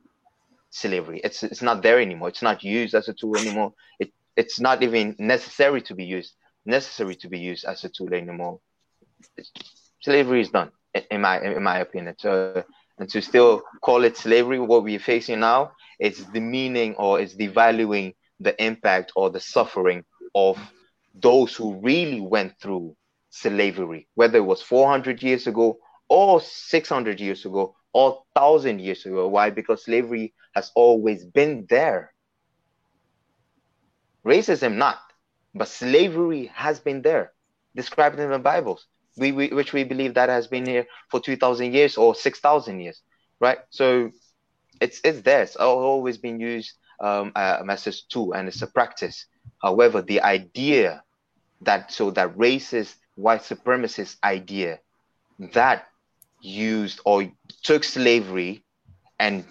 [0.72, 1.22] slavery.
[1.24, 2.30] It's it's not there anymore.
[2.30, 3.74] It's not used as a tool anymore.
[4.00, 6.34] It it's not even necessary to be used
[6.66, 8.60] necessary to be used as a tool anymore.
[10.02, 10.72] Slavery is done,
[11.12, 12.16] in my in my opinion.
[12.18, 12.64] So,
[12.98, 18.16] and to still call it slavery, what we're facing now, it's demeaning or it's devaluing
[18.40, 20.04] the impact or the suffering
[20.36, 20.58] of
[21.14, 22.96] those who really went through
[23.30, 29.28] slavery, whether it was 400 years ago or 600 years ago or 1000 years ago.
[29.28, 29.50] Why?
[29.50, 32.14] Because slavery has always been there.
[34.26, 35.00] Racism not,
[35.54, 37.34] but slavery has been there,
[37.76, 38.86] described in the Bibles.
[39.18, 42.40] We, we which we believe that has been here for two thousand years or six
[42.40, 43.02] thousand years,
[43.40, 43.60] right?
[43.70, 44.12] So
[44.80, 45.42] it's it's there.
[45.42, 49.26] It's always been used um, uh, as a tool and it's a practice.
[49.62, 51.04] However, the idea
[51.62, 54.80] that so that racist white supremacist idea
[55.54, 55.88] that
[56.42, 57.30] used or
[57.64, 58.64] took slavery
[59.20, 59.44] and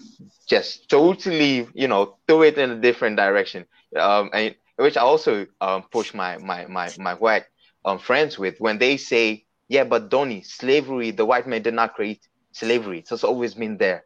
[0.49, 3.67] just totally, you know, threw it in a different direction.
[3.97, 7.45] Um, and which I also um, push my my my my white
[7.85, 11.95] um, friends with when they say, "Yeah, but Donny, slavery, the white man did not
[11.95, 13.01] create slavery.
[13.01, 14.05] It's always been there."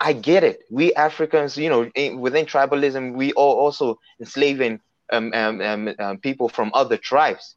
[0.00, 0.62] I get it.
[0.70, 4.80] We Africans, you know, in, within tribalism, we are also enslaving
[5.12, 7.56] um, um, um, um, people from other tribes.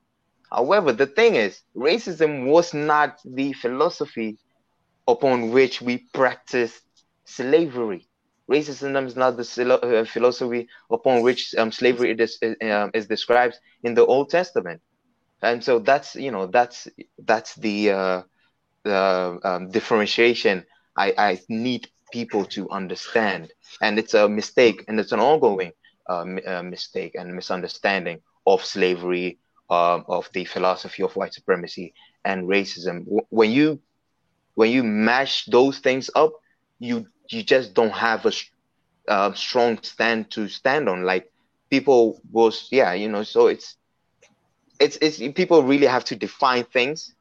[0.51, 4.37] However, the thing is, racism was not the philosophy
[5.07, 6.83] upon which we practiced
[7.25, 8.07] slavery.
[8.51, 13.93] Racism is not the uh, philosophy upon which um, slavery is, uh, is described in
[13.95, 14.81] the Old Testament,
[15.41, 16.88] and so that's you know that's
[17.19, 18.21] that's the uh,
[18.84, 20.65] the um, differentiation
[20.97, 25.71] I, I need people to understand, and it's a mistake, and it's an ongoing
[26.10, 32.47] uh, uh, mistake and misunderstanding of slavery, um, of the philosophy of white supremacy and
[32.47, 33.03] racism.
[33.29, 33.81] When you
[34.55, 36.34] when you mash those things up,
[36.79, 38.31] you you just don't have a
[39.07, 41.03] uh, strong stand to stand on.
[41.03, 41.31] Like
[41.69, 43.23] people was, yeah, you know.
[43.23, 43.77] So it's
[44.79, 47.13] it's it's people really have to define things,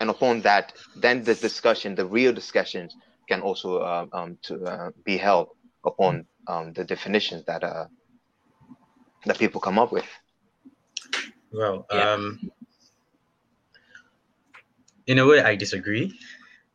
[0.00, 2.94] and upon that, then the discussion, the real discussions,
[3.28, 5.48] can also uh, um, to uh, be held
[5.84, 7.86] upon um, the definitions that uh
[9.26, 10.06] that people come up with.
[11.52, 12.12] Well, yeah.
[12.12, 12.50] um,
[15.06, 16.18] in a way, I disagree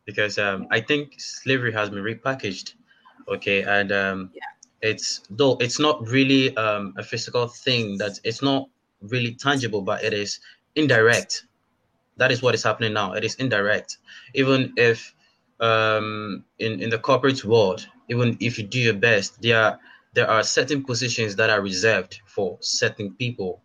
[0.09, 2.73] because um, I think slavery has been repackaged.
[3.27, 4.41] Okay, and um, yeah.
[4.81, 8.67] it's though it's not really um, a physical thing that it's not
[9.01, 10.39] really tangible, but it is
[10.75, 11.45] indirect.
[12.17, 13.13] That is what is happening now.
[13.13, 13.99] It is indirect.
[14.33, 15.13] Even if
[15.59, 19.79] um, in in the corporate world, even if you do your best, there are
[20.15, 23.61] there are certain positions that are reserved for certain people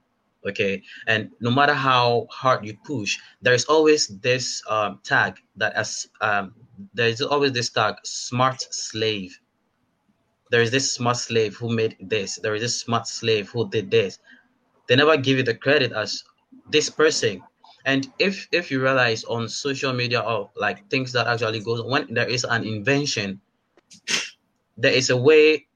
[0.47, 0.83] okay?
[1.07, 6.09] And no matter how hard you push there is always this um, tag that as
[6.21, 6.55] um,
[6.95, 9.39] there is always this tag smart slave.
[10.51, 12.39] There is this smart slave who made this.
[12.43, 14.19] There is this smart slave who did this.
[14.89, 16.23] They never give you the credit as
[16.71, 17.43] this person.
[17.85, 22.13] And if if you realize on social media or like things that actually goes when
[22.13, 23.41] there is an invention
[24.77, 25.67] there is a way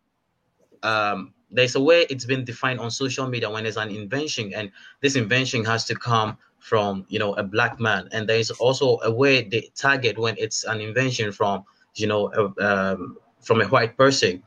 [0.83, 4.71] um there's a way it's been defined on social media when there's an invention and
[5.01, 8.09] this invention has to come from you know a black man.
[8.13, 12.93] And there's also a way they target when it's an invention from you know a,
[12.93, 14.43] um, from a white person.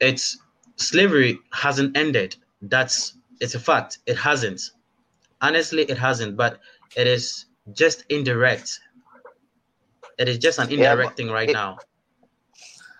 [0.00, 0.38] It's
[0.76, 2.36] slavery hasn't ended.
[2.62, 3.98] That's it's a fact.
[4.06, 4.70] It hasn't.
[5.40, 6.58] Honestly it hasn't but
[6.96, 8.80] it is just indirect.
[10.18, 11.78] It is just an indirect yeah, thing right it, now.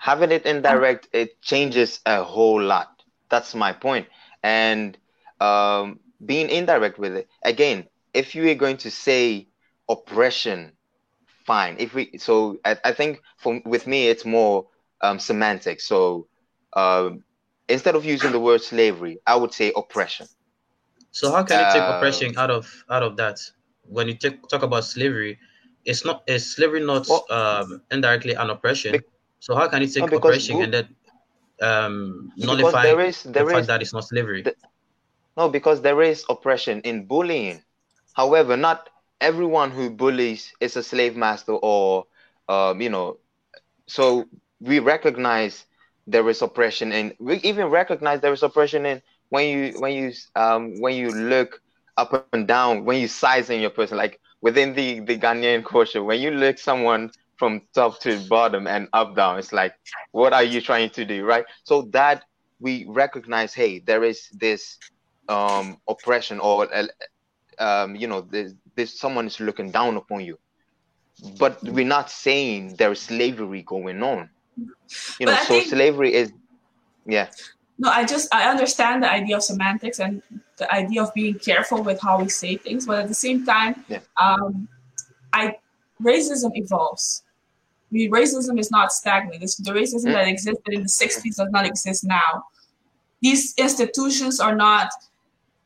[0.01, 2.92] having it indirect it changes a whole lot
[3.33, 4.07] that's my point.
[4.45, 4.97] And
[5.41, 9.49] um, being indirect with it again, if you are going to say
[9.89, 10.73] oppression,
[11.47, 11.77] fine.
[11.79, 14.69] If we so, I, I think for with me it's more
[15.01, 15.87] um, semantics.
[15.87, 16.29] So
[16.75, 17.25] um,
[17.69, 20.29] instead of using the word slavery, I would say oppression.
[21.11, 23.39] So how can you take uh, oppression out of out of that?
[23.89, 25.39] When you take, talk about slavery,
[25.85, 28.93] it's not is slavery not well, um, indirectly an oppression?
[28.93, 29.01] Be,
[29.41, 30.97] so how can you take oppression and then
[31.63, 34.43] um, nullify there is, there the is, fact that it's not slavery?
[34.45, 34.55] The,
[35.37, 37.63] no, because there is oppression in bullying.
[38.15, 38.89] However, not
[39.21, 42.07] everyone who bullies is a slave master or,
[42.49, 43.19] um, you know,
[43.87, 44.27] so
[44.61, 45.67] we recognize
[46.07, 50.13] there is oppression and we even recognize there is oppression in when you when you
[50.37, 51.61] um when you look
[51.97, 56.03] up and down when you size in your person like within the the Ghanaian culture
[56.03, 59.39] when you look someone from top to bottom and up down.
[59.39, 59.75] It's like,
[60.13, 61.45] what are you trying to do, right?
[61.65, 62.25] So that
[62.61, 64.79] we recognize, hey, there is this
[65.29, 66.69] um, oppression, or
[67.59, 70.39] um, you know, this, this someone is looking down upon you.
[71.39, 74.31] But we're not saying there's slavery going on.
[75.19, 76.33] You know, so think, slavery is,
[77.07, 77.29] yeah.
[77.79, 80.23] No, I just I understand the idea of semantics and
[80.57, 83.85] the idea of being careful with how we say things, but at the same time,
[83.89, 84.01] yeah.
[84.21, 84.69] um,
[85.33, 85.57] I
[86.03, 87.23] racism evolves
[87.93, 89.43] racism is not stagnant.
[89.43, 92.45] It's, the racism that existed in the 60s does not exist now.
[93.21, 94.91] These institutions are not,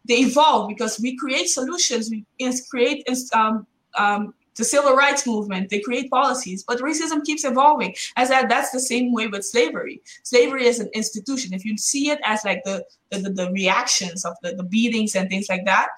[0.06, 2.24] they evolve because we create solutions, we
[2.70, 3.66] create um,
[3.96, 7.94] um, the civil rights movement, they create policies, but racism keeps evolving.
[8.16, 10.02] As that, that's the same way with slavery.
[10.22, 11.52] Slavery is an institution.
[11.52, 15.14] If you see it as like the, the, the, the reactions of the, the beatings
[15.14, 15.88] and things like that,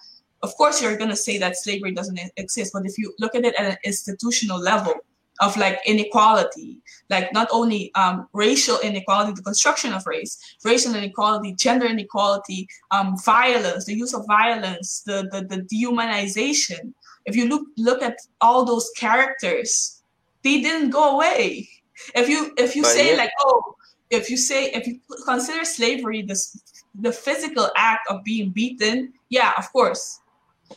[0.43, 2.73] of course you're going to say that slavery doesn't exist.
[2.73, 4.95] But if you look at it at an institutional level,
[5.41, 6.81] of like inequality,
[7.11, 13.17] like not only um, racial inequality, the construction of race, racial inequality, gender inequality, um,
[13.19, 16.93] violence, the use of violence, the, the, the dehumanization.
[17.25, 20.03] If you look look at all those characters,
[20.43, 21.69] they didn't go away.
[22.15, 23.19] If you if you but say yeah.
[23.19, 23.75] like oh
[24.11, 26.59] if you say if you consider slavery this
[27.01, 30.21] the physical act of being beaten, yeah, of course.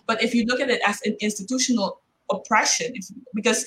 [0.07, 3.65] But if you look at it as an institutional oppression, if, because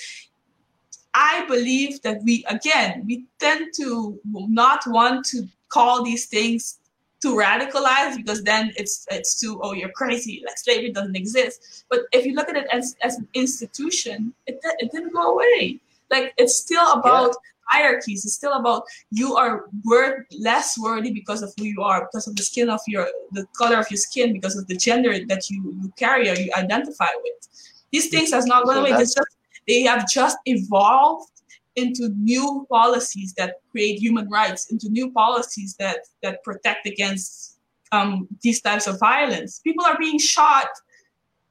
[1.14, 6.78] I believe that we, again, we tend to not want to call these things
[7.24, 12.00] too radicalized because then it's it's too oh you're crazy like slavery doesn't exist but
[12.12, 16.34] if you look at it as, as an institution it, it didn't go away like
[16.36, 17.53] it's still about yeah.
[17.68, 22.26] Hierarchies it's still about you are worth less worthy because of who you are because
[22.28, 25.48] of the skin of your the color of your skin because of the gender that
[25.50, 27.48] you you carry or you identify with
[27.92, 29.36] these things has not gone so away it's just
[29.66, 31.30] they have just evolved
[31.76, 37.58] into new policies that create human rights, into new policies that that protect against
[37.92, 39.60] um, these types of violence.
[39.60, 40.68] People are being shot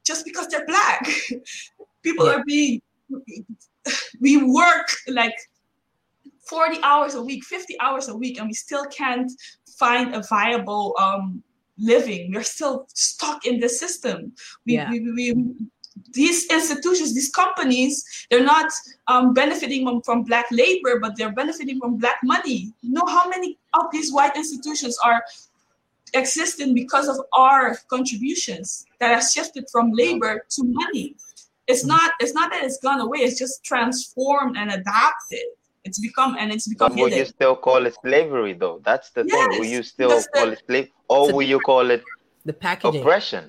[0.04, 1.06] just because they're black.
[2.02, 2.34] People yeah.
[2.34, 2.82] are being.
[4.20, 5.34] We work like
[6.46, 9.30] 40 hours a week, 50 hours a week, and we still can't
[9.78, 11.42] find a viable um,
[11.78, 12.32] living.
[12.32, 14.32] We're still stuck in the system.
[14.66, 14.90] We, yeah.
[14.90, 15.54] we, we,
[16.12, 18.70] these institutions, these companies, they're not
[19.08, 22.72] um, benefiting from, from black labor, but they're benefiting from black money.
[22.82, 25.22] You know how many of these white institutions are
[26.14, 31.16] existing because of our contributions that have shifted from labor to money.
[31.66, 31.88] It's mm-hmm.
[31.88, 32.12] not.
[32.20, 33.18] It's not that it's gone away.
[33.18, 35.46] It's just transformed and adapted.
[35.84, 36.90] It's become and it's become.
[36.92, 38.80] But will you still call it slavery, though?
[38.84, 39.60] That's the yes, thing.
[39.60, 42.02] Will you still call the, it slave, or will you call it
[42.44, 43.48] the packaging oppression?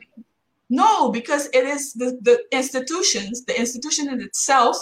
[0.69, 4.77] No, because it is the, the institutions, the institution in itself,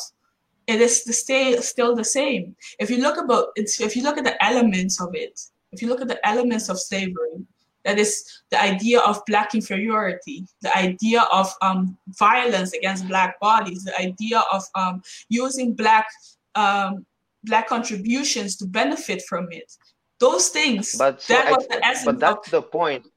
[0.68, 2.56] it is the stay still the same.
[2.80, 5.40] If you look about it's if you look at the elements of it,
[5.72, 7.46] if you look at the elements of slavery,
[7.84, 13.84] that is the idea of black inferiority, the idea of um, violence against black bodies,
[13.84, 16.08] the idea of um, using black
[16.56, 17.06] um,
[17.44, 19.72] black contributions to benefit from it.
[20.20, 20.96] Those things.
[20.96, 22.06] But so that was the essence.
[22.06, 23.08] But that's of, the point.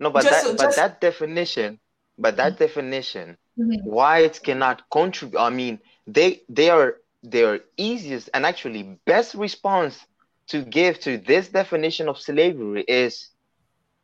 [0.00, 1.78] No, but just, that but that definition
[2.18, 2.64] but that mm-hmm.
[2.64, 3.88] definition mm-hmm.
[3.88, 10.06] whites cannot contribute i mean they they are their easiest and actually best response
[10.48, 13.28] to give to this definition of slavery is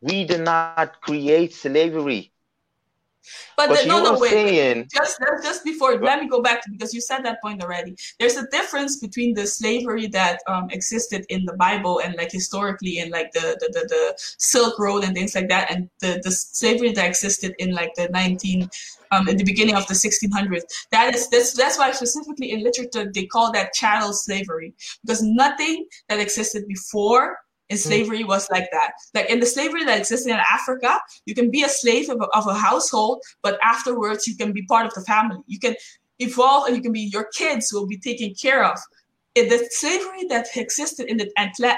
[0.01, 2.31] we did not create slavery
[3.57, 6.95] but the, no, no, wait, saying, just just before, let me go back to because
[6.95, 7.97] you said that point already.
[8.19, 12.99] There's a difference between the slavery that um, existed in the Bible and like historically
[12.99, 16.31] in like the, the the, the Silk Road and things like that, and the the
[16.31, 18.69] slavery that existed in like the 19
[19.11, 20.63] um, in the beginning of the 1600s.
[20.91, 25.87] That is that's that's why specifically in literature they call that chattel slavery because nothing
[26.09, 27.39] that existed before
[27.69, 27.81] in mm.
[27.81, 28.93] slavery was like that.
[29.15, 32.27] Like in the slavery that existed in Africa, you can be a slave of a,
[32.37, 35.39] of a household, but afterwards you can be part of the family.
[35.47, 35.75] You can
[36.19, 38.79] evolve and you can be your kids will be taken care of.
[39.35, 41.31] In the slavery that existed in the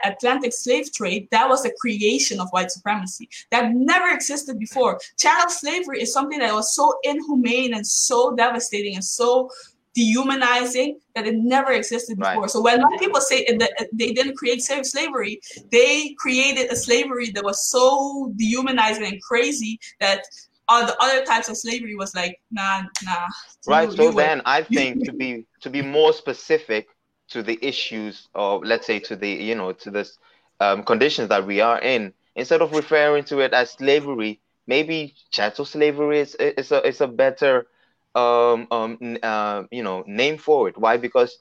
[0.05, 4.99] Atlantic slave trade, that was a creation of white supremacy that never existed before.
[5.19, 9.51] Chattel slavery is something that was so inhumane and so devastating and so
[9.95, 12.43] dehumanizing that it never existed before.
[12.43, 12.51] Right.
[12.51, 17.69] So when people say that they didn't create slavery, they created a slavery that was
[17.69, 20.23] so dehumanizing and crazy that
[20.69, 23.27] all the other types of slavery was like nah nah.
[23.67, 23.91] Right.
[23.91, 26.89] You, so you then I think to be to be more specific
[27.31, 30.19] to the issues of let's say to the you know to this
[30.61, 35.65] um, conditions that we are in instead of referring to it as slavery maybe chattel
[35.65, 37.67] slavery is, is a is a better
[38.15, 40.77] um, um, uh, you know, name for it.
[40.79, 40.97] Why?
[40.97, 41.39] Because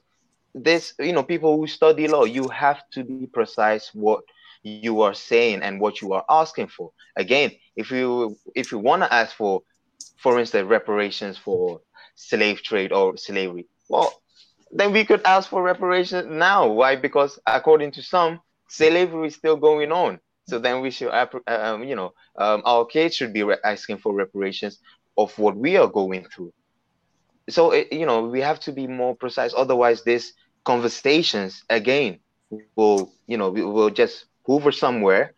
[0.54, 4.24] this, you know, people who study law, you have to be precise what
[4.64, 6.92] you are saying and what you are asking for.
[7.16, 9.62] Again, if you if you want to ask for,
[10.18, 11.82] for instance, reparations for
[12.16, 14.22] slave trade or slavery, well,
[14.72, 16.68] then we could ask for reparations now.
[16.68, 16.96] Why?
[16.96, 20.20] Because according to some, slavery is still going on.
[20.48, 24.14] So then we should, uh, um, you know, um, our kids should be asking for
[24.14, 24.80] reparations
[25.18, 26.54] of what we are going through
[27.50, 30.34] so it, you know we have to be more precise otherwise these
[30.64, 32.20] conversations again
[32.76, 35.34] will you know we will just hoover somewhere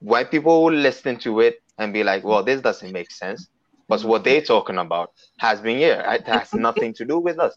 [0.00, 3.48] white people will listen to it and be like well this doesn't make sense
[3.88, 7.54] but what they're talking about has been here it has nothing to do with us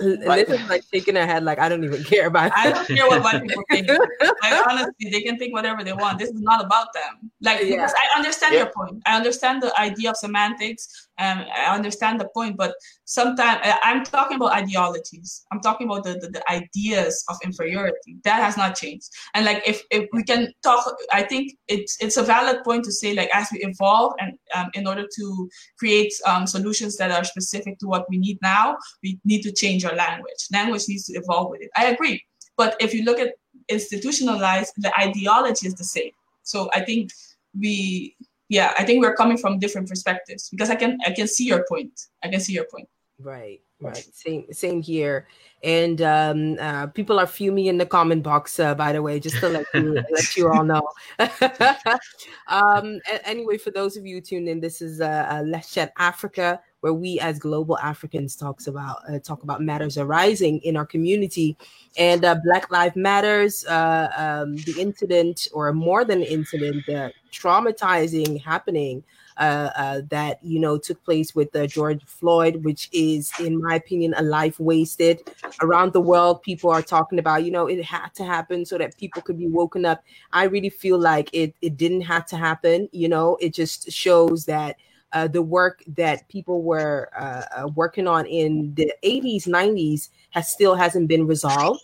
[0.00, 0.48] Right.
[0.48, 2.52] Lis is like shaking her head, like I don't even care about.
[2.56, 3.88] I don't care what white people think.
[3.88, 6.18] like honestly, they can think whatever they want.
[6.18, 7.30] This is not about them.
[7.42, 7.86] Like yeah.
[7.86, 8.60] I understand yeah.
[8.60, 9.02] your point.
[9.04, 12.56] I understand the idea of semantics, and I understand the point.
[12.56, 15.46] But sometimes I'm talking about ideologies.
[15.52, 18.16] I'm talking about the, the, the ideas of inferiority.
[18.24, 19.08] That has not changed.
[19.34, 22.92] And like if if we can talk, I think it's it's a valid point to
[22.92, 25.48] say like as we evolve and um, in order to
[25.78, 29.84] create um, solutions that are specific to what we need now, we need to change
[29.84, 30.40] our language.
[30.52, 31.70] Language needs to evolve with it.
[31.76, 32.24] I agree.
[32.56, 33.34] But if you look at
[33.68, 36.10] institutionalized, the ideology is the same.
[36.42, 37.10] So I think
[37.58, 38.16] we,
[38.50, 41.64] yeah, I think we're coming from different perspectives because I can I can see your
[41.68, 42.08] point.
[42.22, 42.88] I can see your point.
[43.20, 44.04] Right, right.
[44.12, 45.28] Same, same here.
[45.62, 49.36] And um, uh, people are fuming in the comment box, uh, by the way, just
[49.38, 50.82] to let you let you all know.
[52.48, 56.60] um, anyway, for those of you tuned in, this is uh, uh, Let's Chat Africa,
[56.80, 61.56] where we as global Africans talks about uh, talk about matters arising in our community,
[61.98, 68.42] and uh, Black Lives Matters, uh, um, the incident or more than incident, the traumatizing
[68.42, 69.04] happening
[69.36, 73.74] uh, uh, that you know took place with uh, George Floyd, which is, in my
[73.76, 75.22] opinion, a life wasted.
[75.62, 78.96] Around the world, people are talking about, you know, it had to happen so that
[78.98, 80.02] people could be woken up.
[80.32, 82.88] I really feel like it it didn't have to happen.
[82.92, 84.76] You know, it just shows that.
[85.12, 90.50] Uh, the work that people were uh, uh, working on in the 80s 90s has
[90.50, 91.80] still hasn't been resolved.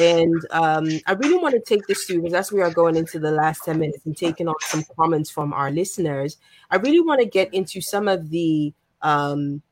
[0.00, 3.18] And um, I really want to take this to because as we are going into
[3.18, 6.38] the last 10 minutes and taking on some comments from our listeners,
[6.70, 8.72] I really want to get into some of the
[9.02, 9.62] um,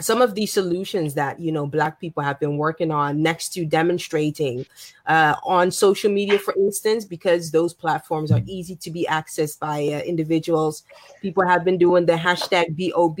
[0.00, 3.64] some of the solutions that you know black people have been working on next to
[3.64, 4.66] demonstrating
[5.06, 9.78] uh, on social media for instance because those platforms are easy to be accessed by
[9.78, 10.84] uh, individuals.
[11.20, 13.18] People have been doing the hashtag bob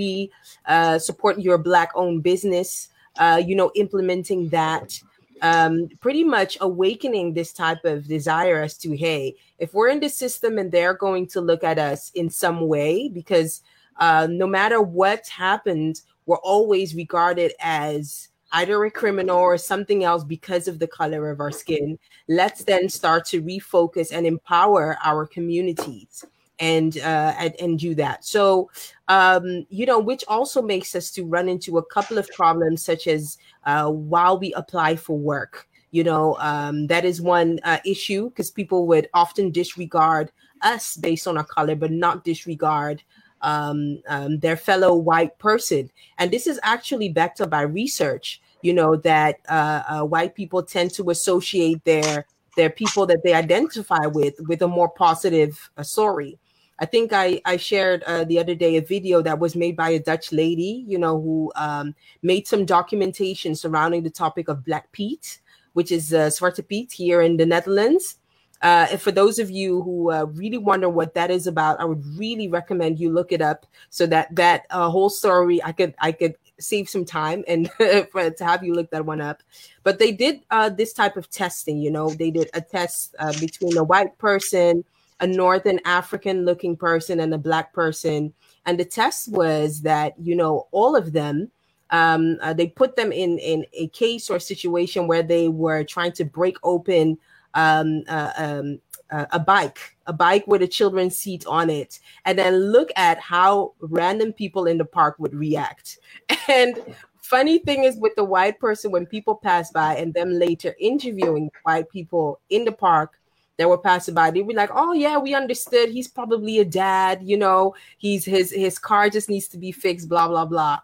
[0.66, 5.00] uh, support your black owned business uh, you know implementing that
[5.42, 10.08] um, pretty much awakening this type of desire as to hey if we're in the
[10.08, 13.62] system and they're going to look at us in some way because
[13.98, 20.24] uh, no matter what happens we're always regarded as either a criminal or something else
[20.24, 25.26] because of the color of our skin let's then start to refocus and empower our
[25.26, 26.24] communities
[26.60, 28.24] and uh, and, and do that.
[28.24, 28.70] So,
[29.08, 33.06] um, you know, which also makes us to run into a couple of problems, such
[33.06, 35.66] as uh, while we apply for work.
[35.90, 40.30] You know, um, that is one uh, issue because people would often disregard
[40.62, 43.02] us based on our color, but not disregard
[43.42, 45.90] um, um, their fellow white person.
[46.18, 48.40] And this is actually backed up by research.
[48.62, 52.26] You know that uh, uh, white people tend to associate their
[52.56, 56.38] their people that they identify with with a more positive uh, story.
[56.80, 59.90] I think I, I shared uh, the other day a video that was made by
[59.90, 64.90] a Dutch lady, you know, who um, made some documentation surrounding the topic of Black
[64.90, 65.40] Pete,
[65.74, 68.16] which is uh, Zwarte Piet here in the Netherlands.
[68.62, 71.84] Uh, and for those of you who uh, really wonder what that is about, I
[71.84, 75.94] would really recommend you look it up so that that uh, whole story I could
[75.98, 77.70] I could save some time and
[78.12, 79.42] for, to have you look that one up.
[79.82, 81.78] But they did uh, this type of testing.
[81.78, 84.84] You know, they did a test uh, between a white person
[85.20, 88.32] a Northern African looking person and a black person.
[88.66, 91.50] And the test was that, you know, all of them,
[91.90, 96.12] um, uh, they put them in, in a case or situation where they were trying
[96.12, 97.18] to break open
[97.54, 98.80] um, uh, um,
[99.10, 103.18] uh, a bike, a bike with a children's seat on it, and then look at
[103.18, 105.98] how random people in the park would react.
[106.48, 106.80] And
[107.16, 111.50] funny thing is with the white person, when people pass by and them later interviewing
[111.62, 113.20] white people in the park,
[113.60, 115.90] that were passing by, they'd be like, "Oh yeah, we understood.
[115.90, 117.20] He's probably a dad.
[117.22, 120.08] You know, he's his his car just needs to be fixed.
[120.08, 120.80] Blah blah blah."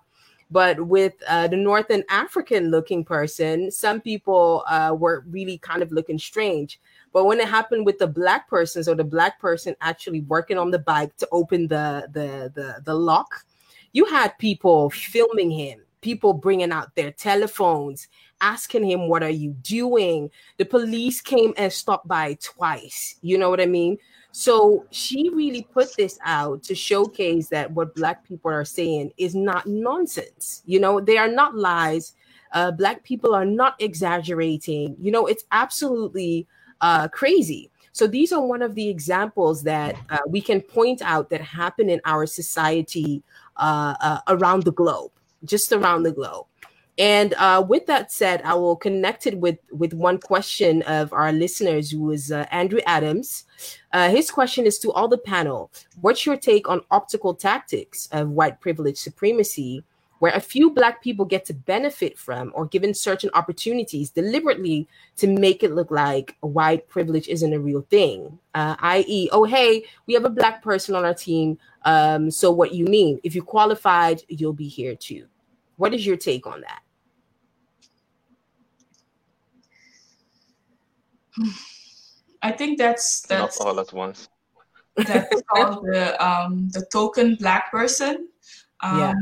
[0.51, 5.91] But with uh, the Northern African looking person, some people uh, were really kind of
[5.91, 6.81] looking strange.
[7.13, 10.71] But when it happened with the black person, or the black person actually working on
[10.71, 13.45] the bike to open the the the, the lock,
[13.93, 18.07] you had people filming him people bringing out their telephones,
[18.41, 20.31] asking him, What are you doing?
[20.57, 23.17] The police came and stopped by twice.
[23.23, 23.99] You know what I mean?
[24.39, 29.35] So she really put this out to showcase that what Black people are saying is
[29.35, 30.63] not nonsense.
[30.67, 32.13] You know, they are not lies.
[32.53, 34.95] Uh, black people are not exaggerating.
[35.01, 36.47] You know, it's absolutely
[36.83, 37.71] uh, crazy.
[37.93, 41.89] So these are one of the examples that uh, we can point out that happen
[41.89, 43.23] in our society
[43.57, 45.13] uh, uh, around the globe
[45.45, 46.47] just around the globe.
[46.99, 51.31] And uh, with that said, I will connect it with with one question of our
[51.31, 53.45] listeners, who is uh, Andrew Adams.
[53.93, 55.71] Uh, his question is to all the panel:
[56.01, 59.85] What's your take on optical tactics of white privilege supremacy
[60.21, 64.89] where a few black people get to benefit from or given certain opportunities deliberately
[65.19, 68.39] to make it look like white privilege isn't a real thing?
[68.55, 72.73] Uh, i.e oh hey we have a black person on our team um, so what
[72.73, 73.21] you mean?
[73.23, 75.27] If you qualified you'll be here too.
[75.77, 76.81] What is your take on that
[82.43, 84.29] i think that's that's not all at once.
[84.97, 88.29] that's called the um, the token black person.
[88.83, 89.15] Um, yeah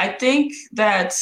[0.00, 1.12] I think that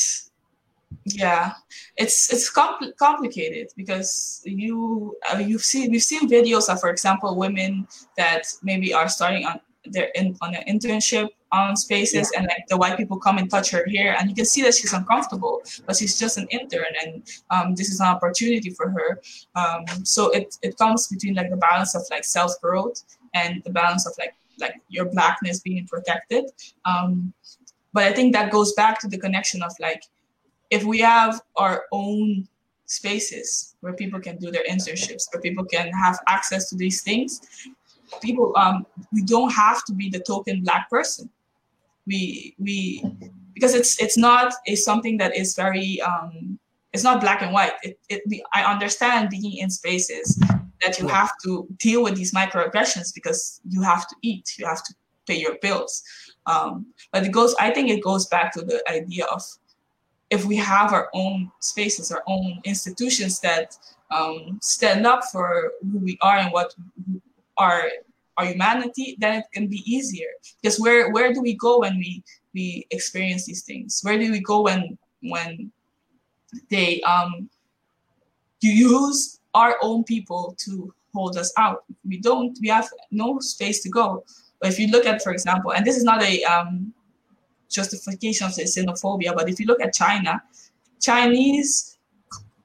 [1.04, 1.52] yeah,
[1.96, 7.36] it's it's compl- complicated because you uh, you've seen we've seen videos of, for example,
[7.36, 12.64] women that maybe are starting on their in on an internship on spaces and like
[12.68, 15.62] the white people come and touch her hair and you can see that she's uncomfortable
[15.86, 19.20] but she's just an intern and um, this is an opportunity for her.
[19.54, 23.02] Um, so it, it comes between like the balance of like self-growth
[23.34, 26.46] and the balance of like like your blackness being protected.
[26.84, 27.32] Um,
[27.92, 30.04] but I think that goes back to the connection of like,
[30.70, 32.46] if we have our own
[32.86, 37.40] spaces where people can do their internships, where people can have access to these things,
[38.22, 41.28] people um we don't have to be the token black person.
[42.08, 43.04] We we
[43.54, 46.58] because it's it's not a something that is very um
[46.92, 47.72] it's not black and white.
[47.82, 48.22] It, it
[48.54, 50.40] I understand being in spaces
[50.80, 54.82] that you have to deal with these microaggressions because you have to eat, you have
[54.84, 54.94] to
[55.26, 56.02] pay your bills.
[56.46, 59.42] Um, but it goes, I think it goes back to the idea of
[60.30, 63.76] if we have our own spaces, our own institutions that
[64.10, 66.74] um, stand up for who we are and what
[67.58, 67.90] our
[68.38, 70.28] our humanity, then it can be easier.
[70.62, 72.22] Because where where do we go when we
[72.54, 74.00] we experience these things?
[74.02, 75.70] Where do we go when when
[76.70, 77.50] they um
[78.60, 81.84] you use our own people to hold us out?
[82.06, 82.56] We don't.
[82.62, 84.24] We have no space to go.
[84.60, 86.92] But if you look at, for example, and this is not a um,
[87.68, 90.42] justification of xenophobia, but if you look at China,
[91.00, 91.97] Chinese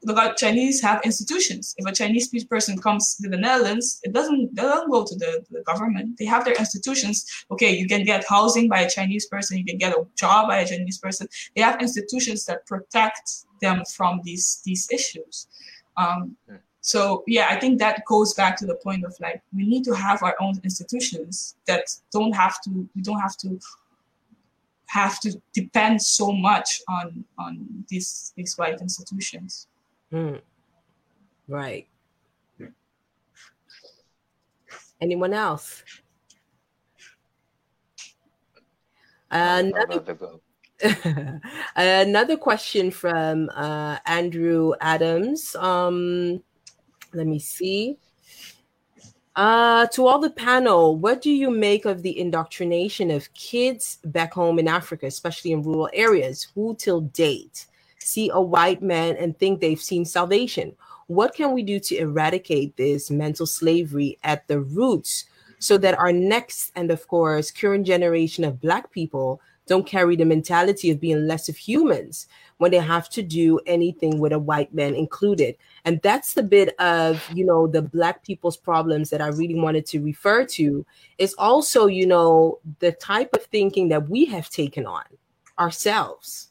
[0.05, 1.75] the Chinese have institutions.
[1.77, 5.43] If a Chinese person comes to the Netherlands, it doesn't they don't go to the,
[5.51, 6.17] the government.
[6.17, 7.45] They have their institutions.
[7.51, 10.59] Okay, you can get housing by a Chinese person, you can get a job by
[10.59, 11.27] a Chinese person.
[11.55, 15.47] They have institutions that protect them from these these issues.
[15.97, 16.35] Um.
[16.85, 19.93] So yeah, I think that goes back to the point of like we need to
[19.93, 23.57] have our own institutions that don't have to we don't have to
[24.87, 29.67] have to depend so much on on these these white institutions.
[30.13, 30.41] Mm.
[31.47, 31.87] Right.
[35.01, 35.83] Anyone else?
[39.31, 40.39] Another,
[41.75, 45.55] another question from uh, Andrew Adams.
[45.55, 46.41] Um,
[47.13, 47.97] let me see.
[49.35, 54.31] Uh, to all the panel, what do you make of the indoctrination of kids back
[54.33, 57.65] home in Africa, especially in rural areas, who till date
[58.03, 60.75] see a white man and think they've seen salvation?
[61.07, 65.25] What can we do to eradicate this mental slavery at the roots
[65.59, 70.25] so that our next and, of course, current generation of Black people don't carry the
[70.25, 72.27] mentality of being less of humans
[72.57, 75.55] when they have to do anything with a white man included?
[75.85, 79.85] And that's the bit of, you know, the black people's problems that I really wanted
[79.87, 80.85] to refer to
[81.17, 85.03] is also, you know, the type of thinking that we have taken on
[85.59, 86.49] ourselves.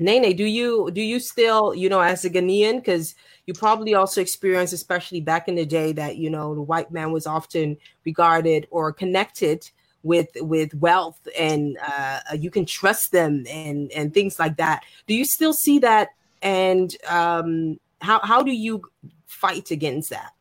[0.00, 3.14] Nene, do you do you still, you know, as a Ghanaian, because
[3.46, 7.12] you probably also experienced, especially back in the day, that you know the white man
[7.12, 9.70] was often regarded or connected
[10.02, 14.84] with with wealth, and uh, you can trust them and and things like that.
[15.06, 16.08] Do you still see that?
[16.42, 18.82] And um, how how do you
[19.26, 20.32] fight against that?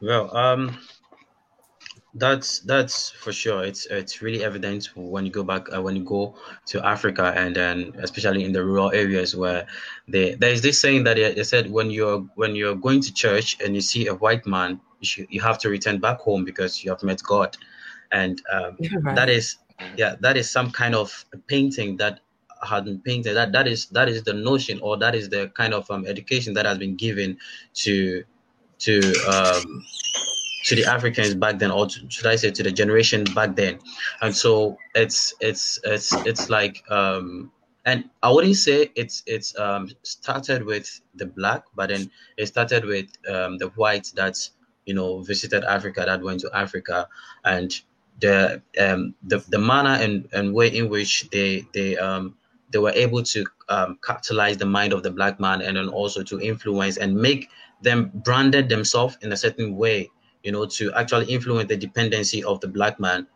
[0.00, 0.78] Well, um,
[2.14, 3.64] that's that's for sure.
[3.64, 6.34] It's it's really evident when you go back uh, when you go
[6.66, 9.66] to Africa and then especially in the rural areas where
[10.08, 13.14] they there is this saying that they, they said when you're when you're going to
[13.14, 16.44] church and you see a white man, you should, you have to return back home
[16.44, 17.56] because you have met God,
[18.10, 19.16] and um, right.
[19.16, 19.56] that is
[19.96, 22.20] yeah that is some kind of painting that
[22.62, 23.34] had been painted.
[23.34, 26.52] That that is that is the notion, or that is the kind of um, education
[26.54, 27.38] that has been given
[27.74, 28.22] to
[28.80, 29.84] to um,
[30.64, 33.78] to the Africans back then, or to, should I say to the generation back then.
[34.20, 37.50] And so it's it's it's it's like um,
[37.84, 42.84] and I wouldn't say it's it's um, started with the black, but then it started
[42.84, 44.36] with um, the whites that
[44.86, 47.08] you know visited Africa, that went to Africa,
[47.44, 47.72] and
[48.20, 52.36] the um, the the manner and, and way in which they they um
[52.70, 56.22] they were able to um, capitalize the mind of the black man and then also
[56.22, 57.50] to influence and make
[57.82, 60.10] them branded themselves in a certain way
[60.42, 63.26] you know to actually influence the dependency of the black man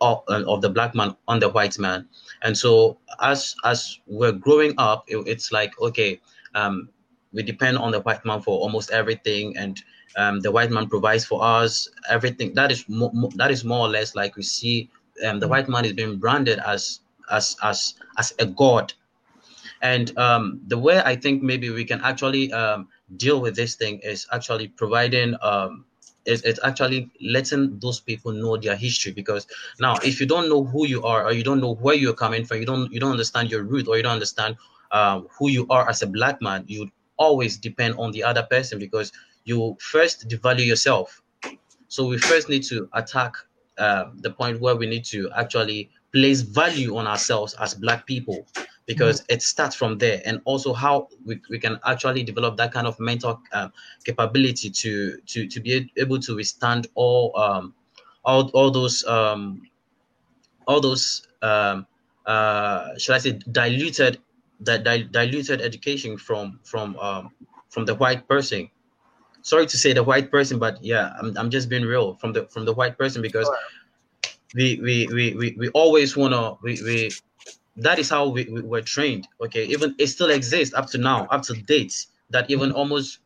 [0.00, 2.08] of, of the black man on the white man.
[2.42, 6.20] And so as as we're growing up, it, it's like okay,
[6.54, 6.88] um,
[7.32, 9.80] we depend on the white man for almost everything, and
[10.16, 12.54] um, the white man provides for us everything.
[12.54, 14.90] That is mo- mo- that is more or less like we see
[15.24, 18.92] um, the white man is being branded as as as as a god.
[19.82, 24.00] And um, the way I think maybe we can actually um, deal with this thing
[24.02, 25.84] is actually providing um,
[26.26, 29.12] it's, it's actually letting those people know their history.
[29.12, 29.46] Because
[29.80, 32.44] now if you don't know who you are or you don't know where you're coming
[32.44, 34.56] from you don't you don't understand your root or you don't understand
[34.92, 38.78] um, who you are as a black man you always depend on the other person
[38.78, 39.12] because
[39.44, 41.22] you first devalue yourself.
[41.88, 43.34] So we first need to attack
[43.78, 48.46] uh, the point where we need to actually place value on ourselves as black people
[48.86, 49.34] because mm-hmm.
[49.34, 52.98] it starts from there and also how we, we can actually develop that kind of
[52.98, 53.72] mental um,
[54.04, 57.74] capability to to to be able to withstand all um
[58.24, 59.62] all, all those um
[60.66, 61.86] all those um
[62.26, 64.18] uh should i say diluted
[64.60, 67.30] that di- diluted education from from um
[67.68, 68.70] from the white person
[69.42, 72.46] sorry to say the white person but yeah i'm, I'm just being real from the
[72.46, 74.34] from the white person because sure.
[74.54, 77.10] we, we we we we always want to we, we
[77.76, 79.64] that is how we, we were trained okay?
[79.66, 83.20] Even it still exists up to now up to date that even almost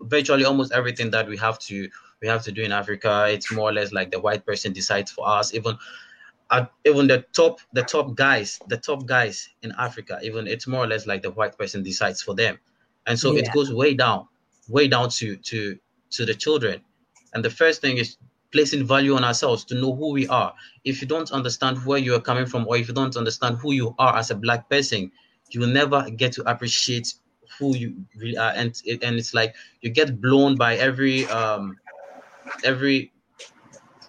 [0.00, 1.88] virtually almost everything that we have to
[2.20, 5.10] we have to do in africa it's more or less like the white person decides
[5.10, 5.54] for us.
[5.54, 5.76] Even
[6.50, 10.84] uh, even the top the top guys the top guys in africa even it's more
[10.84, 12.58] or less like the white person decides for them.
[13.06, 13.40] And so yeah.
[13.40, 14.28] it goes way down
[14.68, 15.78] way down to to
[16.10, 16.80] to the children.
[17.34, 18.16] And the first thing is
[18.52, 20.54] placing value on ourselves to know who we are.
[20.84, 23.72] If you don't understand where you are coming from, or if you don't understand who
[23.72, 25.10] you are as a black person,
[25.50, 27.14] you will never get to appreciate
[27.58, 28.52] who you really are.
[28.54, 31.76] And and it's like you get blown by every um
[32.64, 33.12] every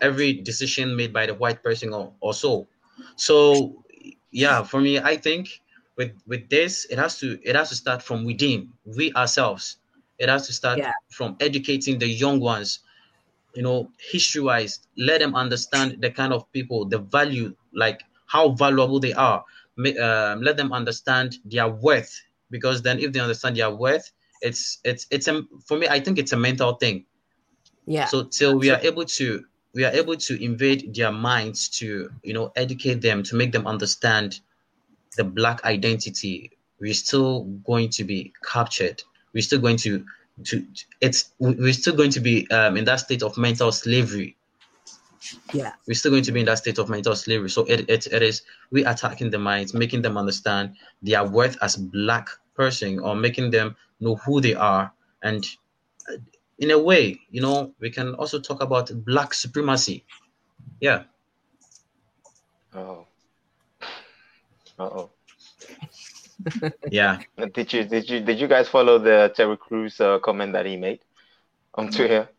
[0.01, 2.67] every decision made by the white person or, or so.
[3.15, 3.83] So
[4.31, 5.61] yeah, for me, I think
[5.97, 9.77] with with this, it has to it has to start from within we ourselves.
[10.19, 10.91] It has to start yeah.
[11.09, 12.79] from educating the young ones
[13.55, 18.49] you know, history wise, let them understand the kind of people, the value, like how
[18.49, 19.43] valuable they are.
[19.77, 25.07] Um, let them understand their worth because then if they understand their worth, it's it's
[25.09, 25.87] it's a for me.
[25.87, 27.05] I think it's a mental thing.
[27.85, 28.05] Yeah.
[28.05, 29.43] So till we are able to
[29.73, 33.65] we are able to invade their minds to you know educate them to make them
[33.65, 34.39] understand
[35.17, 39.01] the black identity, we're still going to be captured.
[39.33, 40.05] We're still going to
[40.45, 40.65] to
[41.01, 44.35] it's we're still going to be um, in that state of mental slavery.
[45.53, 45.73] Yeah.
[45.87, 47.49] We're still going to be in that state of mental slavery.
[47.49, 51.75] So it, it, it is we attacking the minds making them understand their worth as
[51.75, 54.91] black person or making them know who they are.
[55.21, 55.45] And
[56.11, 56.17] uh,
[56.59, 60.03] in a way you know we can also talk about black supremacy.
[60.79, 61.03] Yeah.
[62.73, 63.05] Oh
[64.79, 65.09] uh-oh
[66.91, 67.19] yeah.
[67.53, 70.77] Did you did you did you guys follow the Terry Crews uh, comment that he
[70.77, 70.99] made
[71.75, 72.29] on Twitter?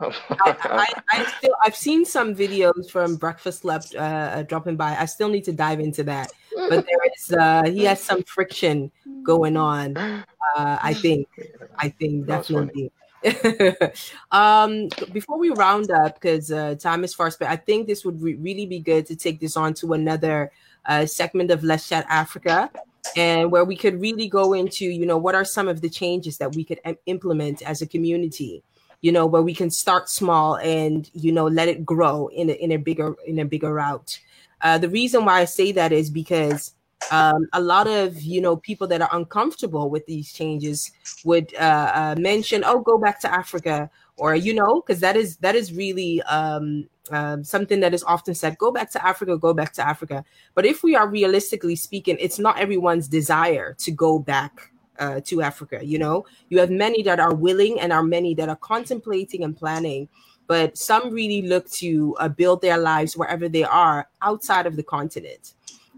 [0.00, 4.96] I, I, I, still I've seen some videos from Breakfast Club uh, uh, dropping by.
[4.96, 8.90] I still need to dive into that, but there is uh, he has some friction
[9.22, 9.96] going on.
[9.96, 10.24] Uh,
[10.56, 11.28] I think
[11.76, 12.92] I think definitely.
[14.32, 18.22] um, before we round up, because uh, time is far spent, I think this would
[18.22, 20.50] re- really be good to take this on to another
[20.86, 22.70] uh, segment of Let's Chat Africa
[23.16, 26.38] and where we could really go into you know what are some of the changes
[26.38, 28.62] that we could implement as a community
[29.00, 32.52] you know where we can start small and you know let it grow in a,
[32.52, 34.20] in a bigger in a bigger route.
[34.62, 36.72] Uh, the reason why i say that is because
[37.10, 40.92] um, a lot of you know people that are uncomfortable with these changes
[41.24, 43.90] would uh, uh, mention oh go back to africa
[44.20, 48.34] or you know because that is that is really um, um, something that is often
[48.34, 50.24] said go back to africa go back to africa.
[50.54, 55.42] But if we are realistically speaking it's not everyone's desire to go back uh, to
[55.42, 56.26] africa you know?
[56.50, 60.08] You have many that are willing and are many that are contemplating and planning
[60.46, 64.82] but some really look to uh, build their lives wherever they are outside of the
[64.82, 65.54] continent.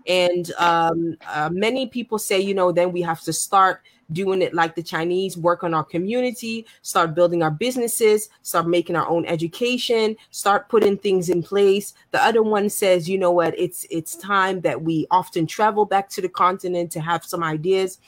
[0.07, 3.81] And um, uh, many people say you know then we have to start
[4.12, 8.96] doing it like the Chinese, work on our community, start building our businesses, start making
[8.96, 11.94] our own education, start putting things in place.
[12.11, 16.09] The other one says, you know what, it's it's time that we often travel back
[16.11, 17.98] to the continent to have some ideas.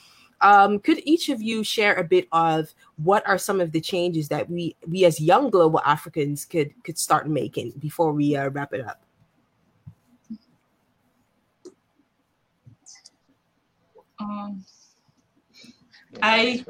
[0.41, 4.27] Um, could each of you share a bit of what are some of the changes
[4.29, 8.73] that we we as young global Africans could could start making before we uh, wrap
[8.73, 9.01] it up?
[14.19, 14.65] Um,
[16.21, 16.65] I,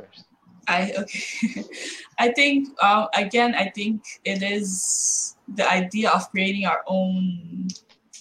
[0.68, 1.64] I okay.
[2.20, 7.68] I think uh, again, I think it is the idea of creating our own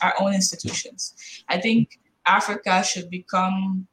[0.03, 1.15] our own institutions.
[1.49, 3.87] I think Africa should become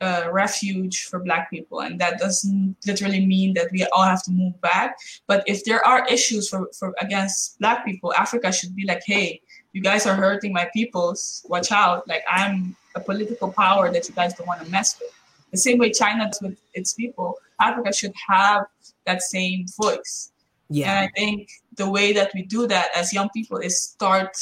[0.00, 4.30] a refuge for Black people, and that doesn't literally mean that we all have to
[4.30, 4.96] move back.
[5.26, 9.42] But if there are issues for, for against Black people, Africa should be like, hey,
[9.72, 11.44] you guys are hurting my peoples.
[11.48, 12.08] Watch out!
[12.08, 15.14] Like I'm a political power that you guys don't want to mess with.
[15.50, 18.66] The same way China does with its people, Africa should have
[19.06, 20.32] that same voice.
[20.68, 20.90] Yeah.
[20.90, 24.36] And I think the way that we do that as young people is start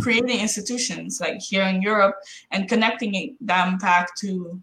[0.00, 2.16] creating institutions like here in Europe
[2.50, 4.60] and connecting them back to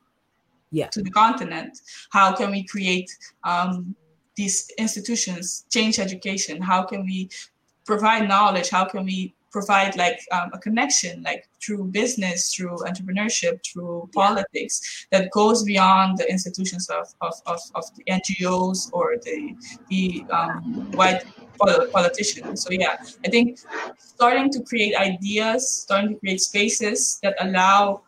[0.72, 0.88] yeah.
[0.88, 1.80] to the continent.
[2.12, 3.10] How can we create
[3.44, 3.96] um,
[4.36, 6.62] these institutions, change education?
[6.62, 7.30] How can we
[7.86, 8.70] provide knowledge?
[8.70, 15.06] How can we provide like um, a connection like through business through entrepreneurship through politics
[15.12, 19.56] that goes beyond the institutions of, of, of, of the ngos or the,
[19.90, 21.24] the um, white
[21.92, 22.64] politicians.
[22.64, 23.60] So yeah i think
[23.98, 28.02] starting to create ideas starting to create spaces that allow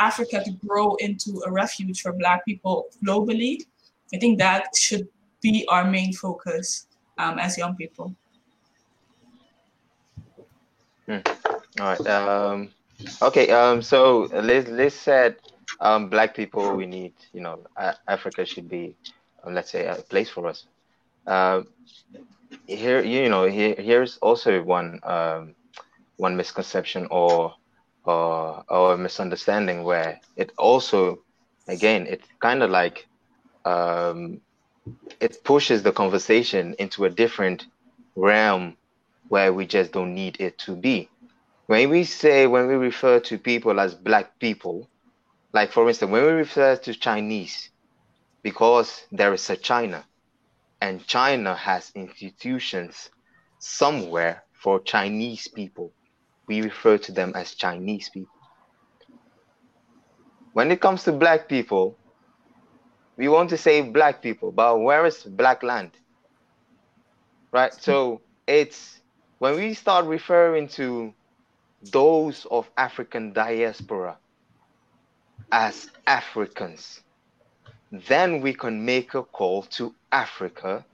[0.00, 3.62] africa to grow into a refuge for black people globally
[4.12, 5.08] i think that should
[5.40, 6.86] be our main focus
[7.18, 8.14] um, as young people
[11.06, 11.18] Hmm.
[11.80, 12.06] All right.
[12.06, 12.68] Um,
[13.20, 13.50] okay.
[13.50, 15.36] Um, so Lis, Lis said,
[15.80, 17.64] um, black people, we need, you know,
[18.08, 18.94] Africa should be,
[19.44, 20.66] um, let's say, a place for us.
[21.26, 21.62] Uh,
[22.66, 25.54] here, you know, here, here's also one, um,
[26.16, 27.54] one misconception or,
[28.04, 31.18] or, or misunderstanding where it also,
[31.68, 33.06] again, it's kind of like,
[33.64, 34.40] um,
[35.20, 37.66] it pushes the conversation into a different
[38.16, 38.76] realm
[39.32, 41.08] where we just don't need it to be.
[41.66, 44.90] When we say, when we refer to people as black people,
[45.54, 47.70] like for instance, when we refer to Chinese,
[48.42, 50.04] because there is a China,
[50.82, 53.08] and China has institutions
[53.58, 55.94] somewhere for Chinese people,
[56.46, 58.38] we refer to them as Chinese people.
[60.52, 61.96] When it comes to black people,
[63.16, 65.92] we want to say black people, but where is black land?
[67.50, 67.72] Right?
[67.72, 69.01] So it's
[69.42, 71.12] when we start referring to
[71.90, 74.16] those of African diaspora
[75.50, 77.00] as Africans,
[77.90, 80.86] then we can make a call to Africa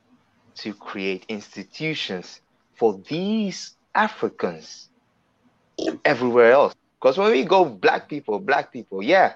[0.55, 2.40] to create institutions
[2.78, 4.88] for these Africans
[6.07, 6.74] everywhere else.
[6.99, 9.34] Because when we go black people, black people, yeah,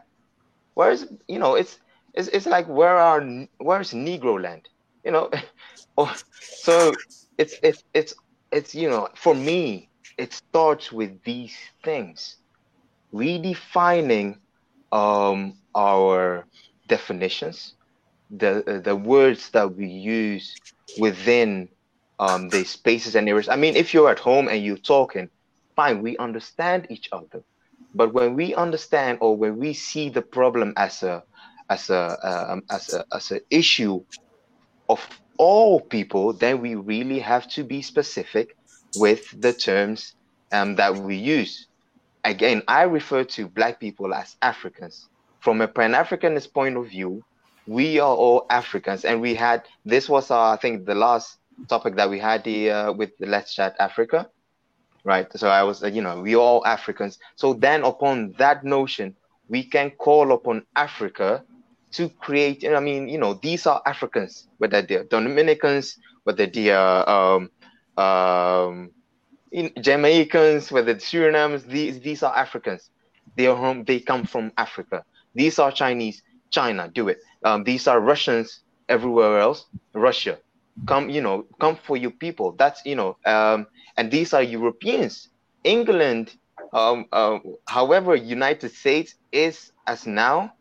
[0.72, 1.78] where's you know it's
[2.14, 3.20] it's, it's like where are
[3.58, 4.70] where's Negro land,
[5.04, 5.30] you know,
[6.40, 6.94] so
[7.36, 8.14] it's it's it's
[8.53, 12.36] it's you know for me it starts with these things.
[13.14, 14.38] Redefining
[14.92, 16.46] um, our
[16.88, 17.74] definitions
[18.30, 20.59] the uh, the words that we use
[20.96, 21.68] within
[22.18, 23.48] um, the spaces and areas.
[23.48, 25.28] I mean if you're at home and you're talking
[25.76, 27.44] fine we understand each other.
[27.94, 31.24] But when we understand or when we see the problem as a
[31.70, 34.03] as a um, as a as an issue
[34.88, 35.07] of
[35.39, 38.57] all people, then we really have to be specific
[38.95, 40.14] with the terms
[40.53, 41.68] um, that we use.
[42.24, 45.09] Again, I refer to Black people as Africans.
[45.41, 47.24] From a Pan Africanist point of view,
[47.66, 49.05] we are all Africans.
[49.05, 52.93] And we had this was, uh, I think, the last topic that we had here
[52.93, 54.28] with the Let's Chat Africa,
[55.05, 55.26] right?
[55.37, 57.18] So I was, uh, you know, we all Africans.
[57.37, 59.16] So then, upon that notion,
[59.49, 61.45] we can call upon Africa
[61.93, 62.64] to create.
[62.66, 67.51] I mean, you know, these are Africans, whether they're Dominicans, whether they are um,
[68.03, 68.90] um,
[69.80, 72.90] Jamaicans, whether Surinamers, these these are Africans.
[73.36, 73.84] They are home.
[73.84, 75.05] They come from Africa.
[75.34, 76.22] These are Chinese.
[76.51, 77.18] China, do it.
[77.45, 79.66] Um, these are Russians everywhere else.
[79.95, 80.38] Russia,
[80.86, 81.09] come.
[81.11, 82.53] You know, come for your people.
[82.53, 83.16] That's you know.
[83.24, 83.66] Um,
[83.97, 85.28] and these are Europeans.
[85.64, 86.34] England,
[86.72, 87.38] um, uh,
[87.68, 90.53] however, United States is as now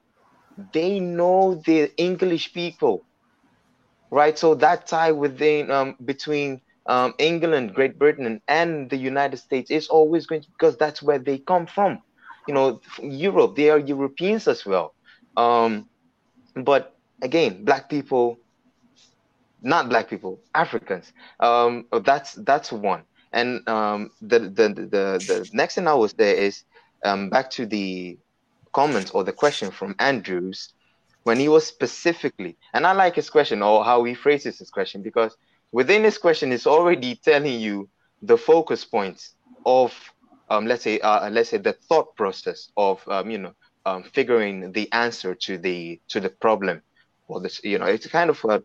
[0.57, 3.05] they know the English people,
[4.11, 4.37] right?
[4.37, 9.87] So that tie within um, between um, England, Great Britain, and the United States is
[9.87, 12.01] always going to, because that's where they come from.
[12.47, 14.93] You know, Europe, they are Europeans as well.
[15.37, 15.89] Um,
[16.55, 18.39] but again, black people,
[19.61, 21.11] not black people, Africans.
[21.39, 23.03] Um, that's that's one.
[23.31, 26.63] And um, the, the the the next thing I was there is
[27.05, 28.17] um, back to the
[28.73, 30.73] comment or the question from Andrews
[31.23, 35.01] when he was specifically, and I like his question or how he phrases his question
[35.01, 35.37] because
[35.71, 37.89] within his question is already telling you
[38.21, 39.93] the focus points of,
[40.49, 43.53] um, let's say, uh, let's say the thought process of, um, you know,
[43.85, 46.81] um, figuring the answer to the to the problem.
[47.27, 48.61] Well, this, you know, it's kind of a,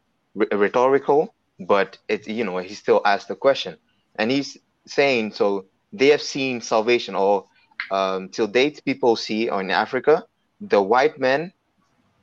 [0.51, 3.77] a rhetorical, but it, you know, he still asked the question,
[4.17, 7.47] and he's saying so they have seen salvation, or
[7.91, 10.25] um, till date, people see in Africa
[10.61, 11.53] the white men,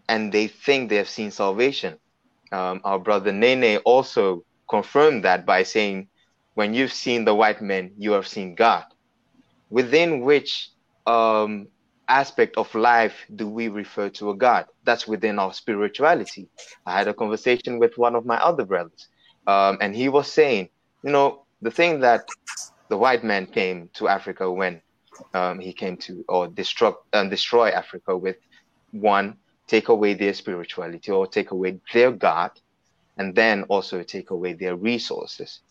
[0.10, 1.97] and they think they have seen salvation.
[2.51, 6.10] Um, our brother Nene also confirmed that by saying,
[6.56, 8.86] "When you've seen the white men, you have seen God."
[9.70, 10.70] Within which
[11.08, 11.68] um,
[12.08, 14.66] aspect of life do we refer to a God?
[14.84, 16.49] That's within our spirituality.
[16.86, 19.08] I had a conversation with one of my other brothers,
[19.47, 20.70] um, and he was saying,
[21.04, 22.30] you know, the thing that
[22.89, 24.82] the white man came to Africa when
[25.34, 28.38] um, he came to or destroy um, destroy Africa with
[28.91, 32.51] one take away their spirituality or take away their God,
[33.17, 35.61] and then also take away their resources.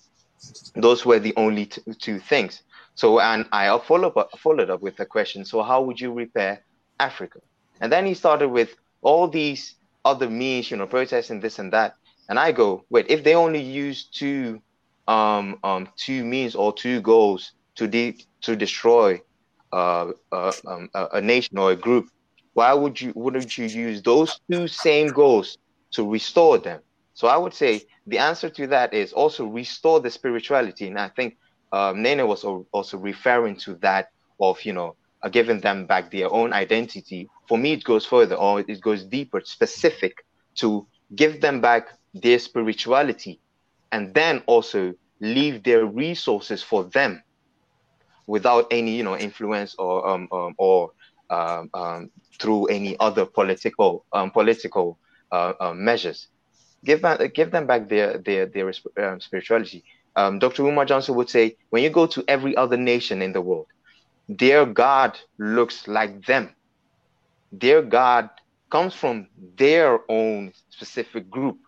[0.74, 2.62] Those were the only t- two things.
[2.94, 5.44] So, and I followed up, followed up with a question.
[5.44, 6.64] So, how would you repair
[6.98, 7.40] Africa?
[7.80, 11.94] And then he started with all these other means, you know, protesting this and that.
[12.28, 14.60] And I go, wait, if they only use two,
[15.06, 19.20] um, um, two means or two goals to de- to destroy
[19.72, 22.08] uh, um, a nation or a group,
[22.54, 25.58] why would you wouldn't you use those two same goals
[25.92, 26.80] to restore them?
[27.14, 30.88] So I would say the answer to that is also restore the spirituality.
[30.88, 31.36] And I think
[31.72, 34.10] um, Nene was also referring to that
[34.40, 37.28] of you know uh, giving them back their own identity.
[37.48, 40.24] For me, it goes further or it goes deeper, specific
[40.56, 43.40] to give them back their spirituality,
[43.90, 47.22] and then also leave their resources for them,
[48.26, 50.90] without any you know influence or um, um or
[51.30, 54.98] um, um, through any other political um, political
[55.30, 56.28] uh, uh, measures.
[56.84, 59.84] Give back, give them back their their their um, spirituality
[60.16, 60.64] um, Dr.
[60.64, 63.66] Umar Johnson would say, when you go to every other nation in the world,
[64.28, 66.54] their God looks like them.
[67.52, 68.30] Their God
[68.70, 71.58] comes from their own specific group.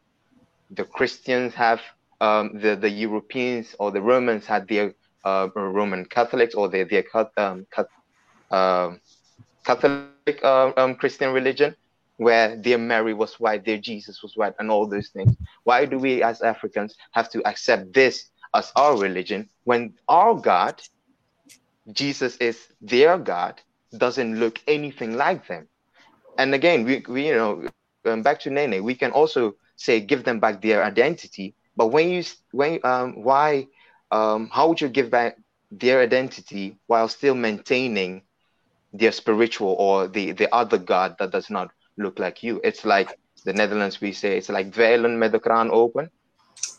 [0.71, 1.81] The Christians have
[2.21, 4.95] um, the the Europeans or the Romans had their
[5.25, 7.05] uh, Roman Catholics or their their
[7.37, 7.67] um,
[8.51, 8.91] uh,
[9.65, 10.09] Catholic
[10.43, 11.75] uh, um, Christian religion,
[12.17, 15.35] where their Mary was white, their Jesus was white, and all those things.
[15.65, 20.81] Why do we as Africans have to accept this as our religion when our God,
[21.93, 23.61] Jesus is their God,
[23.97, 25.69] doesn't look anything like them.
[26.39, 30.25] And again, we, we you know, um, back to Nene, we can also say give
[30.25, 31.55] them back their identity.
[31.77, 32.23] But when you
[32.53, 33.67] when um why
[34.19, 35.37] um how would you give back
[35.71, 38.23] their identity while still maintaining
[38.93, 42.61] their spiritual or the the other God that does not look like you?
[42.65, 43.11] It's like
[43.45, 46.11] the Netherlands we say it's like dweilen met de kraan open.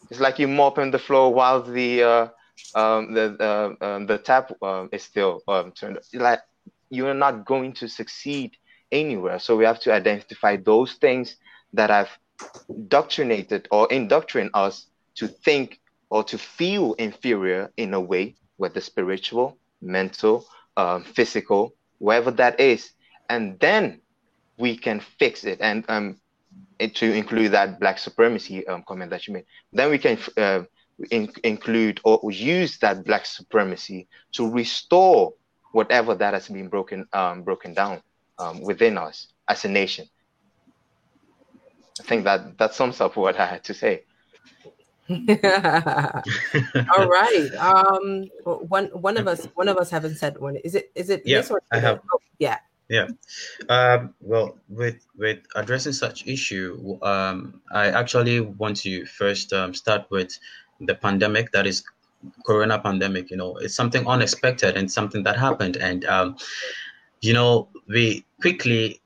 [0.09, 2.27] It's like you mopping the floor while the uh,
[2.75, 5.99] um, the uh, um, the tap um, is still um, turned.
[6.13, 6.41] Like
[6.89, 8.51] you're not going to succeed
[8.91, 9.39] anywhere.
[9.39, 11.36] So we have to identify those things
[11.73, 12.09] that have
[12.88, 15.79] doctrinated or indoctrinated us to think
[16.09, 20.45] or to feel inferior in a way, whether spiritual, mental,
[20.77, 22.91] um, physical, wherever that is,
[23.29, 24.01] and then
[24.57, 25.59] we can fix it.
[25.61, 26.17] And um,
[26.79, 29.45] to include that black supremacy um, comment that you made.
[29.71, 30.63] Then we can uh,
[31.11, 35.33] in, include or use that black supremacy to restore
[35.71, 38.01] whatever that has been broken um, broken down
[38.39, 40.07] um, within us as a nation.
[41.99, 44.03] I think that that sums up what I had to say.
[45.09, 47.51] All right.
[47.59, 50.55] Um, one one of us one of us haven't said one.
[50.57, 51.21] Is it is it?
[51.25, 52.01] Yeah, I have.
[52.11, 52.57] Oh, yeah.
[52.89, 53.07] Yeah.
[53.69, 60.09] Um, well, with with addressing such issue, um, I actually want to first um, start
[60.09, 60.37] with
[60.79, 61.83] the pandemic that is
[62.45, 66.35] corona pandemic you know it's something unexpected and something that happened and um,
[67.21, 68.99] you know we quickly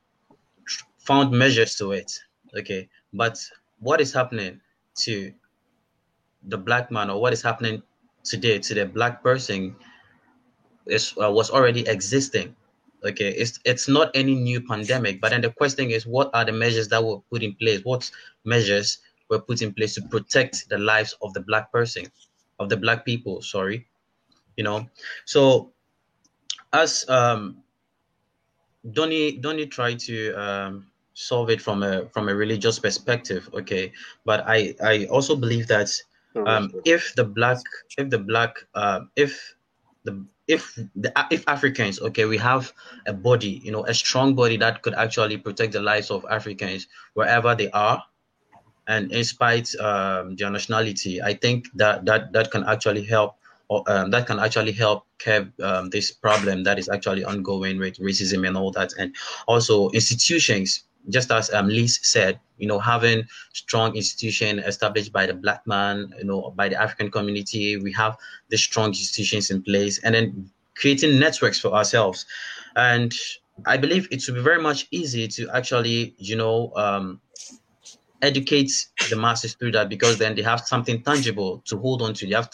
[0.98, 2.12] found measures to it
[2.58, 3.38] okay but
[3.80, 4.60] what is happening
[4.96, 5.34] to
[6.48, 7.82] the black man or what is happening
[8.24, 9.76] today to the black person
[10.86, 12.56] is uh, was already existing
[13.06, 13.30] okay?
[13.30, 16.88] It's it's not any new pandemic but then the question is what are the measures
[16.90, 17.82] that were put in place?
[17.84, 18.10] What
[18.46, 22.06] measures were put in place to protect the lives of the black person
[22.60, 23.86] of the black people sorry
[24.58, 24.88] you know?
[25.26, 25.72] So
[26.74, 27.64] as um
[28.92, 33.92] Donny Donny tried to um solve it from a from a religious perspective okay?
[34.26, 35.90] But i i also believe that
[36.46, 37.58] um if the black
[37.98, 39.56] if the black uh if
[40.04, 42.74] the if the if Africans, okay, we have
[43.06, 46.88] a body, you know, a strong body that could actually protect the lives of Africans
[47.14, 48.04] wherever they are,
[48.88, 53.36] and in spite um, their nationality, I think that that that can actually help.
[53.72, 57.98] Or, um, that can actually help curb um, this problem that is actually ongoing with
[58.00, 59.16] racism and all that, and
[59.46, 65.34] also institutions just as um, Lis said, you know, having strong institution established by the
[65.34, 68.18] black man, you know, by the African community, we have
[68.50, 72.26] the strong institutions in place, and then creating networks for ourselves.
[72.76, 73.14] And
[73.66, 77.22] I believe it would be very much easy to actually, you know, um,
[78.22, 82.26] educate the masses through that because then they have something tangible to hold on to.
[82.28, 82.50] They have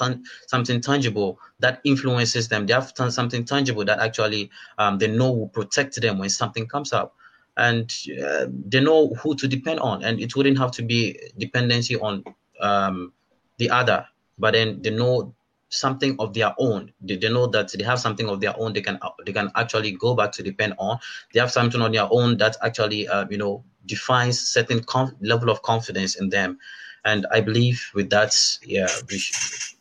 [0.47, 2.65] something tangible that influences them.
[2.65, 6.93] They have something tangible that actually um, they know will protect them when something comes
[6.93, 7.15] up.
[7.57, 7.91] And
[8.23, 10.03] uh, they know who to depend on.
[10.03, 12.23] And it wouldn't have to be dependency on
[12.59, 13.13] um,
[13.57, 14.05] the other,
[14.37, 15.33] but then they know
[15.69, 16.91] something of their own.
[17.01, 18.73] They, they know that they have something of their own.
[18.73, 20.99] They can they can actually go back to depend on.
[21.33, 25.49] They have something on their own that actually uh, you know defines certain conf- level
[25.49, 26.57] of confidence in them.
[27.03, 29.77] And I believe with that, yeah, we should,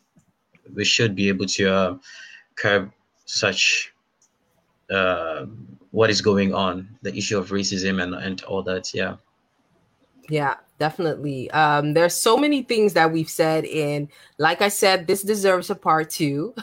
[0.75, 1.95] we should be able to uh,
[2.55, 2.91] curb
[3.25, 3.93] such
[4.91, 5.45] uh,
[5.95, 8.93] what is going on, the issue of racism and, and all that.
[8.93, 9.15] Yeah.
[10.27, 11.49] Yeah, definitely.
[11.51, 15.75] Um, there's so many things that we've said, and like I said, this deserves a
[15.75, 16.53] part two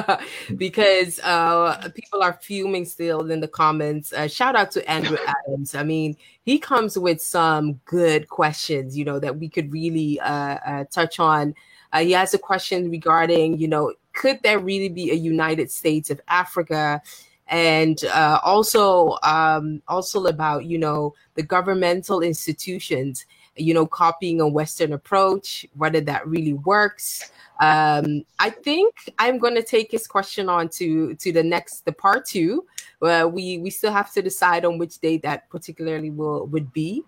[0.56, 4.14] because uh, people are fuming still in the comments.
[4.14, 5.74] Uh, shout out to Andrew Adams.
[5.74, 10.58] I mean, he comes with some good questions, you know, that we could really uh,
[10.64, 11.54] uh touch on.
[11.92, 16.08] Uh, he has a question regarding, you know, could there really be a United States
[16.08, 17.02] of Africa?
[17.48, 23.26] And uh, also um, also about you know the governmental institutions
[23.58, 27.30] you know, copying a Western approach, whether that really works.
[27.60, 31.92] Um, I think I'm going to take his question on to to the next, the
[31.92, 32.66] part two.
[33.00, 37.02] Where we we still have to decide on which date that particularly will would be.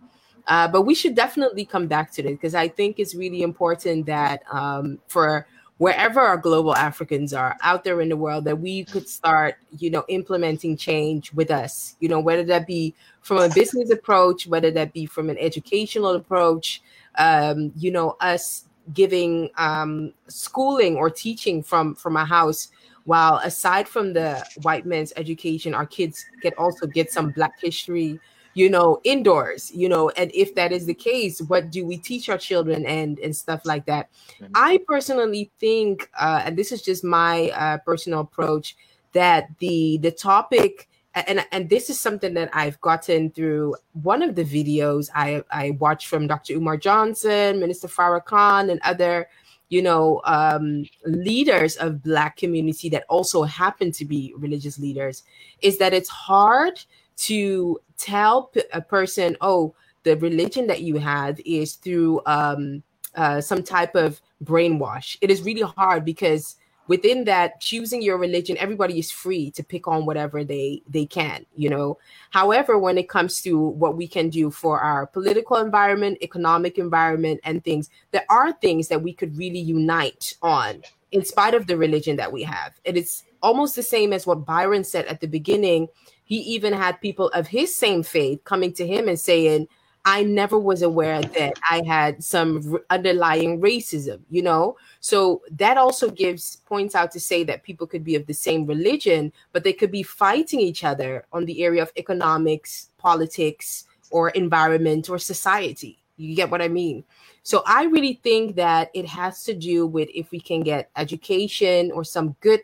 [0.47, 4.07] Uh, but we should definitely come back to it because I think it's really important
[4.07, 5.47] that um, for
[5.81, 9.89] wherever our global Africans are out there in the world, that we could start, you
[9.89, 14.71] know, implementing change with us, you know, whether that be from a business approach, whether
[14.71, 16.83] that be from an educational approach,
[17.17, 22.69] um, you know, us giving um, schooling or teaching from from a house
[23.05, 28.21] while aside from the white man's education our kids get also get some black history
[28.55, 32.29] you know indoors you know and if that is the case what do we teach
[32.29, 34.09] our children and and stuff like that
[34.41, 34.51] mm-hmm.
[34.55, 38.77] i personally think uh, and this is just my uh, personal approach
[39.13, 44.35] that the the topic and and this is something that I've gotten through one of
[44.35, 46.55] the videos I I watched from Dr.
[46.55, 49.29] Umar Johnson, Minister Farrakhan, and other
[49.71, 55.25] you know um, leaders of Black community that also happen to be religious leaders,
[55.63, 56.81] is that it's hard
[57.21, 62.83] to tell a person, oh, the religion that you have is through um,
[63.15, 65.19] uh, some type of brainwash.
[65.21, 66.57] It is really hard because
[66.91, 71.47] within that choosing your religion everybody is free to pick on whatever they they can
[71.55, 71.97] you know
[72.31, 77.39] however when it comes to what we can do for our political environment economic environment
[77.45, 81.77] and things there are things that we could really unite on in spite of the
[81.77, 85.29] religion that we have it is almost the same as what byron said at the
[85.29, 85.87] beginning
[86.31, 89.67] he even had people of his same faith coming to him and saying,
[90.05, 94.77] I never was aware that I had some underlying racism, you know?
[95.01, 98.65] So that also gives points out to say that people could be of the same
[98.65, 104.31] religion, but they could be fighting each other on the area of economics, politics, or
[104.31, 105.99] environment or society.
[106.17, 107.03] You get what I mean?
[107.43, 111.91] So I really think that it has to do with if we can get education
[111.91, 112.61] or some good,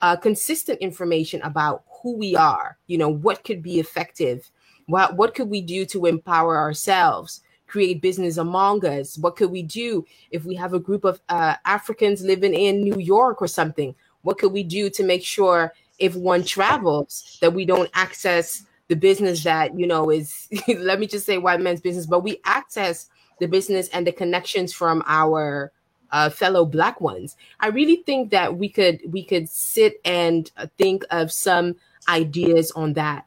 [0.00, 4.48] uh, consistent information about who we are you know what could be effective
[4.86, 9.18] what what could we do to empower ourselves create business among us?
[9.18, 13.00] What could we do if we have a group of uh, africans living in new
[13.00, 13.96] york or something?
[14.22, 18.94] What could we do to make sure if one travels that we don't access the
[18.94, 23.08] business that you know is let me just say white men's business but we access
[23.40, 25.72] the business and the connections from our
[26.12, 27.36] uh, fellow black ones?
[27.58, 31.74] I really think that we could we could sit and uh, think of some
[32.08, 33.26] ideas on that.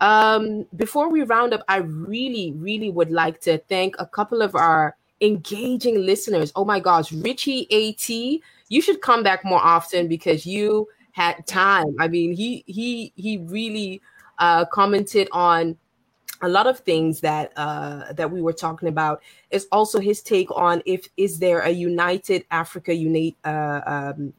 [0.00, 4.54] Um, before we round up, I really, really would like to thank a couple of
[4.54, 6.52] our engaging listeners.
[6.56, 8.08] Oh my gosh, Richie AT,
[8.68, 11.94] you should come back more often because you had time.
[11.98, 14.00] I mean, he he he really
[14.38, 15.76] uh, commented on
[16.42, 19.22] a lot of things that uh, that we were talking about.
[19.50, 24.32] Is also his take on if is there a united Africa unite uh, um,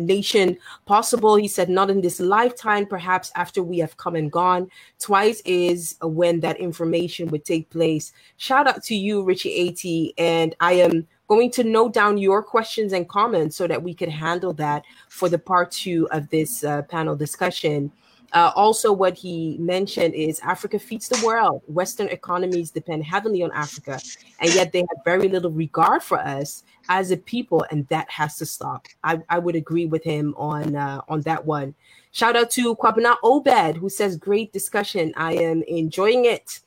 [0.00, 0.56] nation
[0.86, 1.36] possible.
[1.36, 4.70] He said, not in this lifetime, perhaps after we have come and gone.
[4.98, 8.12] Twice is when that information would take place.
[8.36, 10.24] Shout out to you, Richie AT.
[10.24, 14.10] And I am going to note down your questions and comments so that we can
[14.10, 17.92] handle that for the part two of this uh, panel discussion.
[18.32, 21.62] Uh, also, what he mentioned is Africa feeds the world.
[21.66, 23.98] Western economies depend heavily on Africa,
[24.38, 28.36] and yet they have very little regard for us as a people, and that has
[28.36, 28.86] to stop.
[29.04, 31.74] I, I would agree with him on uh, on that one.
[32.12, 35.12] Shout out to Kwabena Obed, who says, Great discussion.
[35.16, 36.60] I am enjoying it.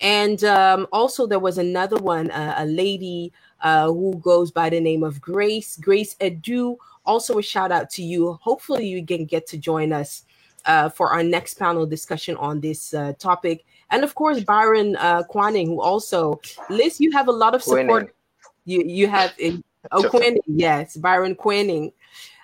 [0.00, 3.32] And um, also, there was another one, uh, a lady
[3.62, 6.76] uh, who goes by the name of Grace, Grace Edu.
[7.06, 8.34] Also, a shout out to you.
[8.42, 10.24] Hopefully, you can get to join us
[10.66, 13.64] uh, for our next panel discussion on this uh, topic.
[13.90, 18.14] And of course, Byron uh, Quaning, who also, Lis, you have a lot of support.
[18.64, 19.34] You you have
[19.92, 21.92] oh Quinning, yes, Byron Quinning.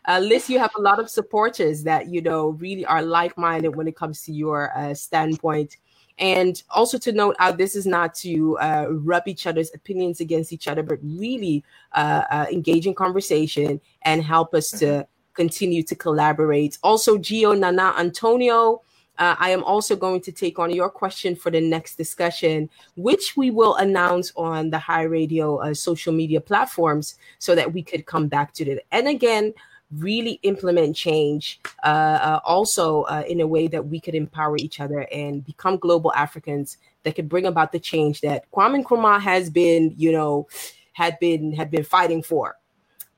[0.09, 3.89] Uh, Lis, you have a lot of supporters that you know really are like-minded when
[3.89, 5.77] it comes to your uh, standpoint.
[6.19, 10.51] And also to note out, this is not to uh, rub each other's opinions against
[10.51, 11.63] each other, but really
[11.93, 15.03] uh, uh, engage in conversation and help us to mm-hmm.
[15.35, 16.79] continue to collaborate.
[16.83, 18.81] Also, Gio Nana Antonio,
[19.19, 23.37] uh, I am also going to take on your question for the next discussion, which
[23.37, 28.07] we will announce on the High Radio uh, social media platforms so that we could
[28.07, 28.87] come back to it.
[28.93, 29.55] And again,
[29.93, 34.81] really implement change uh, uh, also uh, in a way that we could empower each
[34.81, 39.49] other and become global Africans that could bring about the change that Kwame Nkrumah has
[39.49, 40.49] been, you know,
[40.93, 42.57] had been had been fighting for.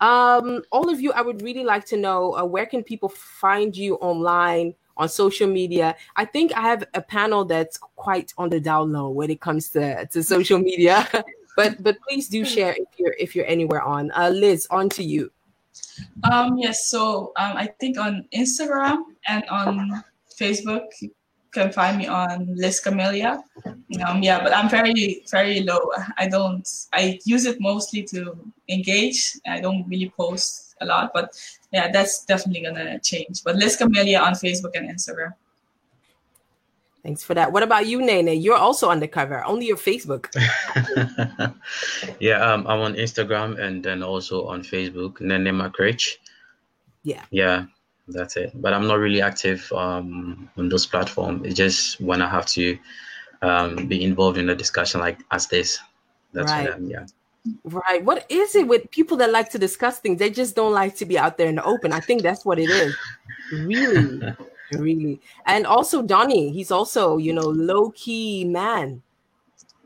[0.01, 3.77] Um, all of you, I would really like to know uh, where can people find
[3.77, 5.97] you online on social media.
[6.17, 9.71] I think I have a panel that's quite on the down low when it comes
[9.71, 11.09] to, to social media.
[11.57, 14.11] but but please do share if you're if you're anywhere on.
[14.13, 15.31] Uh, Lis, on to you.
[16.31, 20.05] Um, yes, so um, I think on Instagram and on
[20.39, 21.11] Facebook, you
[21.53, 23.43] can find me on Lis Camelia.
[24.07, 25.91] Um, yeah, but I'm very, very low.
[26.17, 28.37] I don't, I use it mostly to
[28.69, 29.39] engage.
[29.47, 31.31] I don't really post a lot, but
[31.73, 33.45] yeah, that's definitely gonna change.
[33.45, 35.35] But Lis Camelia on Facebook and Instagram.
[37.03, 37.53] Thanks for that.
[37.53, 38.41] What about you, Nene?
[38.41, 40.27] You're also undercover, only your Facebook.
[42.21, 46.17] yeah, um, I'm on Instagram and then also on Facebook, Nene McRich.
[47.05, 47.23] Yeah.
[47.31, 47.67] Yeah,
[48.09, 48.53] that's it.
[48.55, 51.47] But I'm not really active um, on those platforms.
[51.47, 52.77] It's just when I have to
[53.43, 55.79] um, be involved in a discussion like as this.
[56.33, 56.73] That's right.
[56.73, 57.07] I'm, yeah.
[57.65, 58.05] Right.
[58.05, 60.19] What is it with people that like to discuss things?
[60.19, 61.93] They just don't like to be out there in the open.
[61.93, 62.97] I think that's what it is.
[63.53, 64.35] Really.
[64.73, 69.03] really and also Donny he's also you know low-key man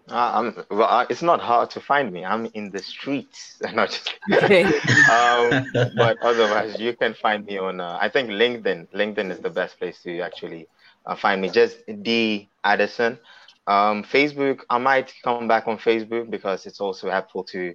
[0.08, 2.24] uh, I'm, well, uh, it's not hard to find me.
[2.24, 3.62] I'm in the streets.
[3.72, 4.08] not just,
[5.08, 5.64] um,
[5.96, 7.80] but otherwise, you can find me on.
[7.80, 8.88] Uh, I think LinkedIn.
[8.88, 10.66] LinkedIn is the best place to actually
[11.06, 11.48] uh, find me.
[11.48, 13.16] Just D Addison.
[13.66, 14.60] Um, Facebook.
[14.70, 17.74] I might come back on Facebook because it's also helpful to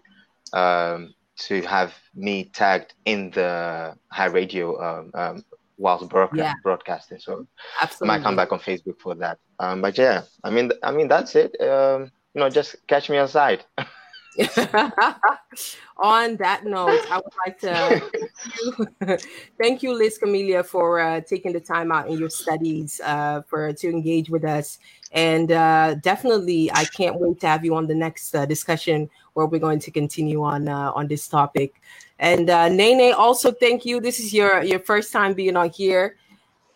[0.54, 5.44] um, to have me tagged in the high radio um, um,
[5.78, 6.54] whilst broadcast, yeah.
[6.64, 7.20] broadcasting.
[7.20, 7.48] So
[7.82, 8.14] Absolutely.
[8.14, 9.38] I might come back on Facebook for that.
[9.60, 11.60] Um, but yeah, I mean, I mean that's it.
[11.62, 13.64] Um, you know, just catch me outside.
[15.98, 19.18] on that note, I would like to thank you,
[19.60, 23.74] thank you Lis Camelia, for uh, taking the time out in your studies uh, for
[23.74, 24.80] to engage with us.
[25.12, 29.46] And uh, definitely, I can't wait to have you on the next uh, discussion where
[29.46, 31.82] we're going to continue on uh, on this topic.
[32.20, 34.00] And uh, Nene, also thank you.
[34.00, 36.18] This is your your first time being on here.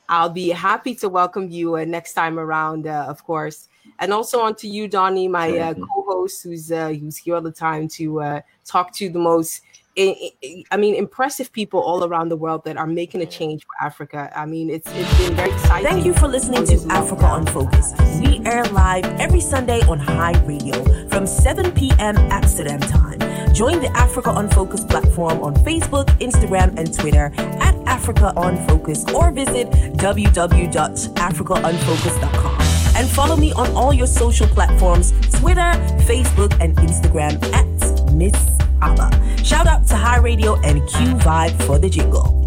[0.10, 3.70] I'll be happy to welcome you uh, next time around, uh, of course.
[4.00, 7.52] And also on to you, Donny, my uh, co-host, who's uh, who's here all the
[7.52, 9.62] time to uh, talk to the most,
[9.98, 14.32] I mean, impressive people all around the world that are making a change for Africa.
[14.36, 15.92] I mean, it's it's been very exciting.
[15.92, 17.94] Thank you for listening to Africa on Focus.
[18.20, 22.16] We air live every Sunday on High Radio from 7 p.m.
[22.18, 23.20] Amsterdam time.
[23.54, 29.04] Join the Africa on Focus platform on Facebook, Instagram, and Twitter at Africa on Focus
[29.14, 32.61] or visit www.africaonfocus.com.
[33.02, 35.72] And follow me on all your social platforms Twitter,
[36.06, 38.36] Facebook, and Instagram at Miss
[38.80, 39.10] Abba.
[39.44, 42.41] Shout out to High Radio and Q Vibe for the jingle.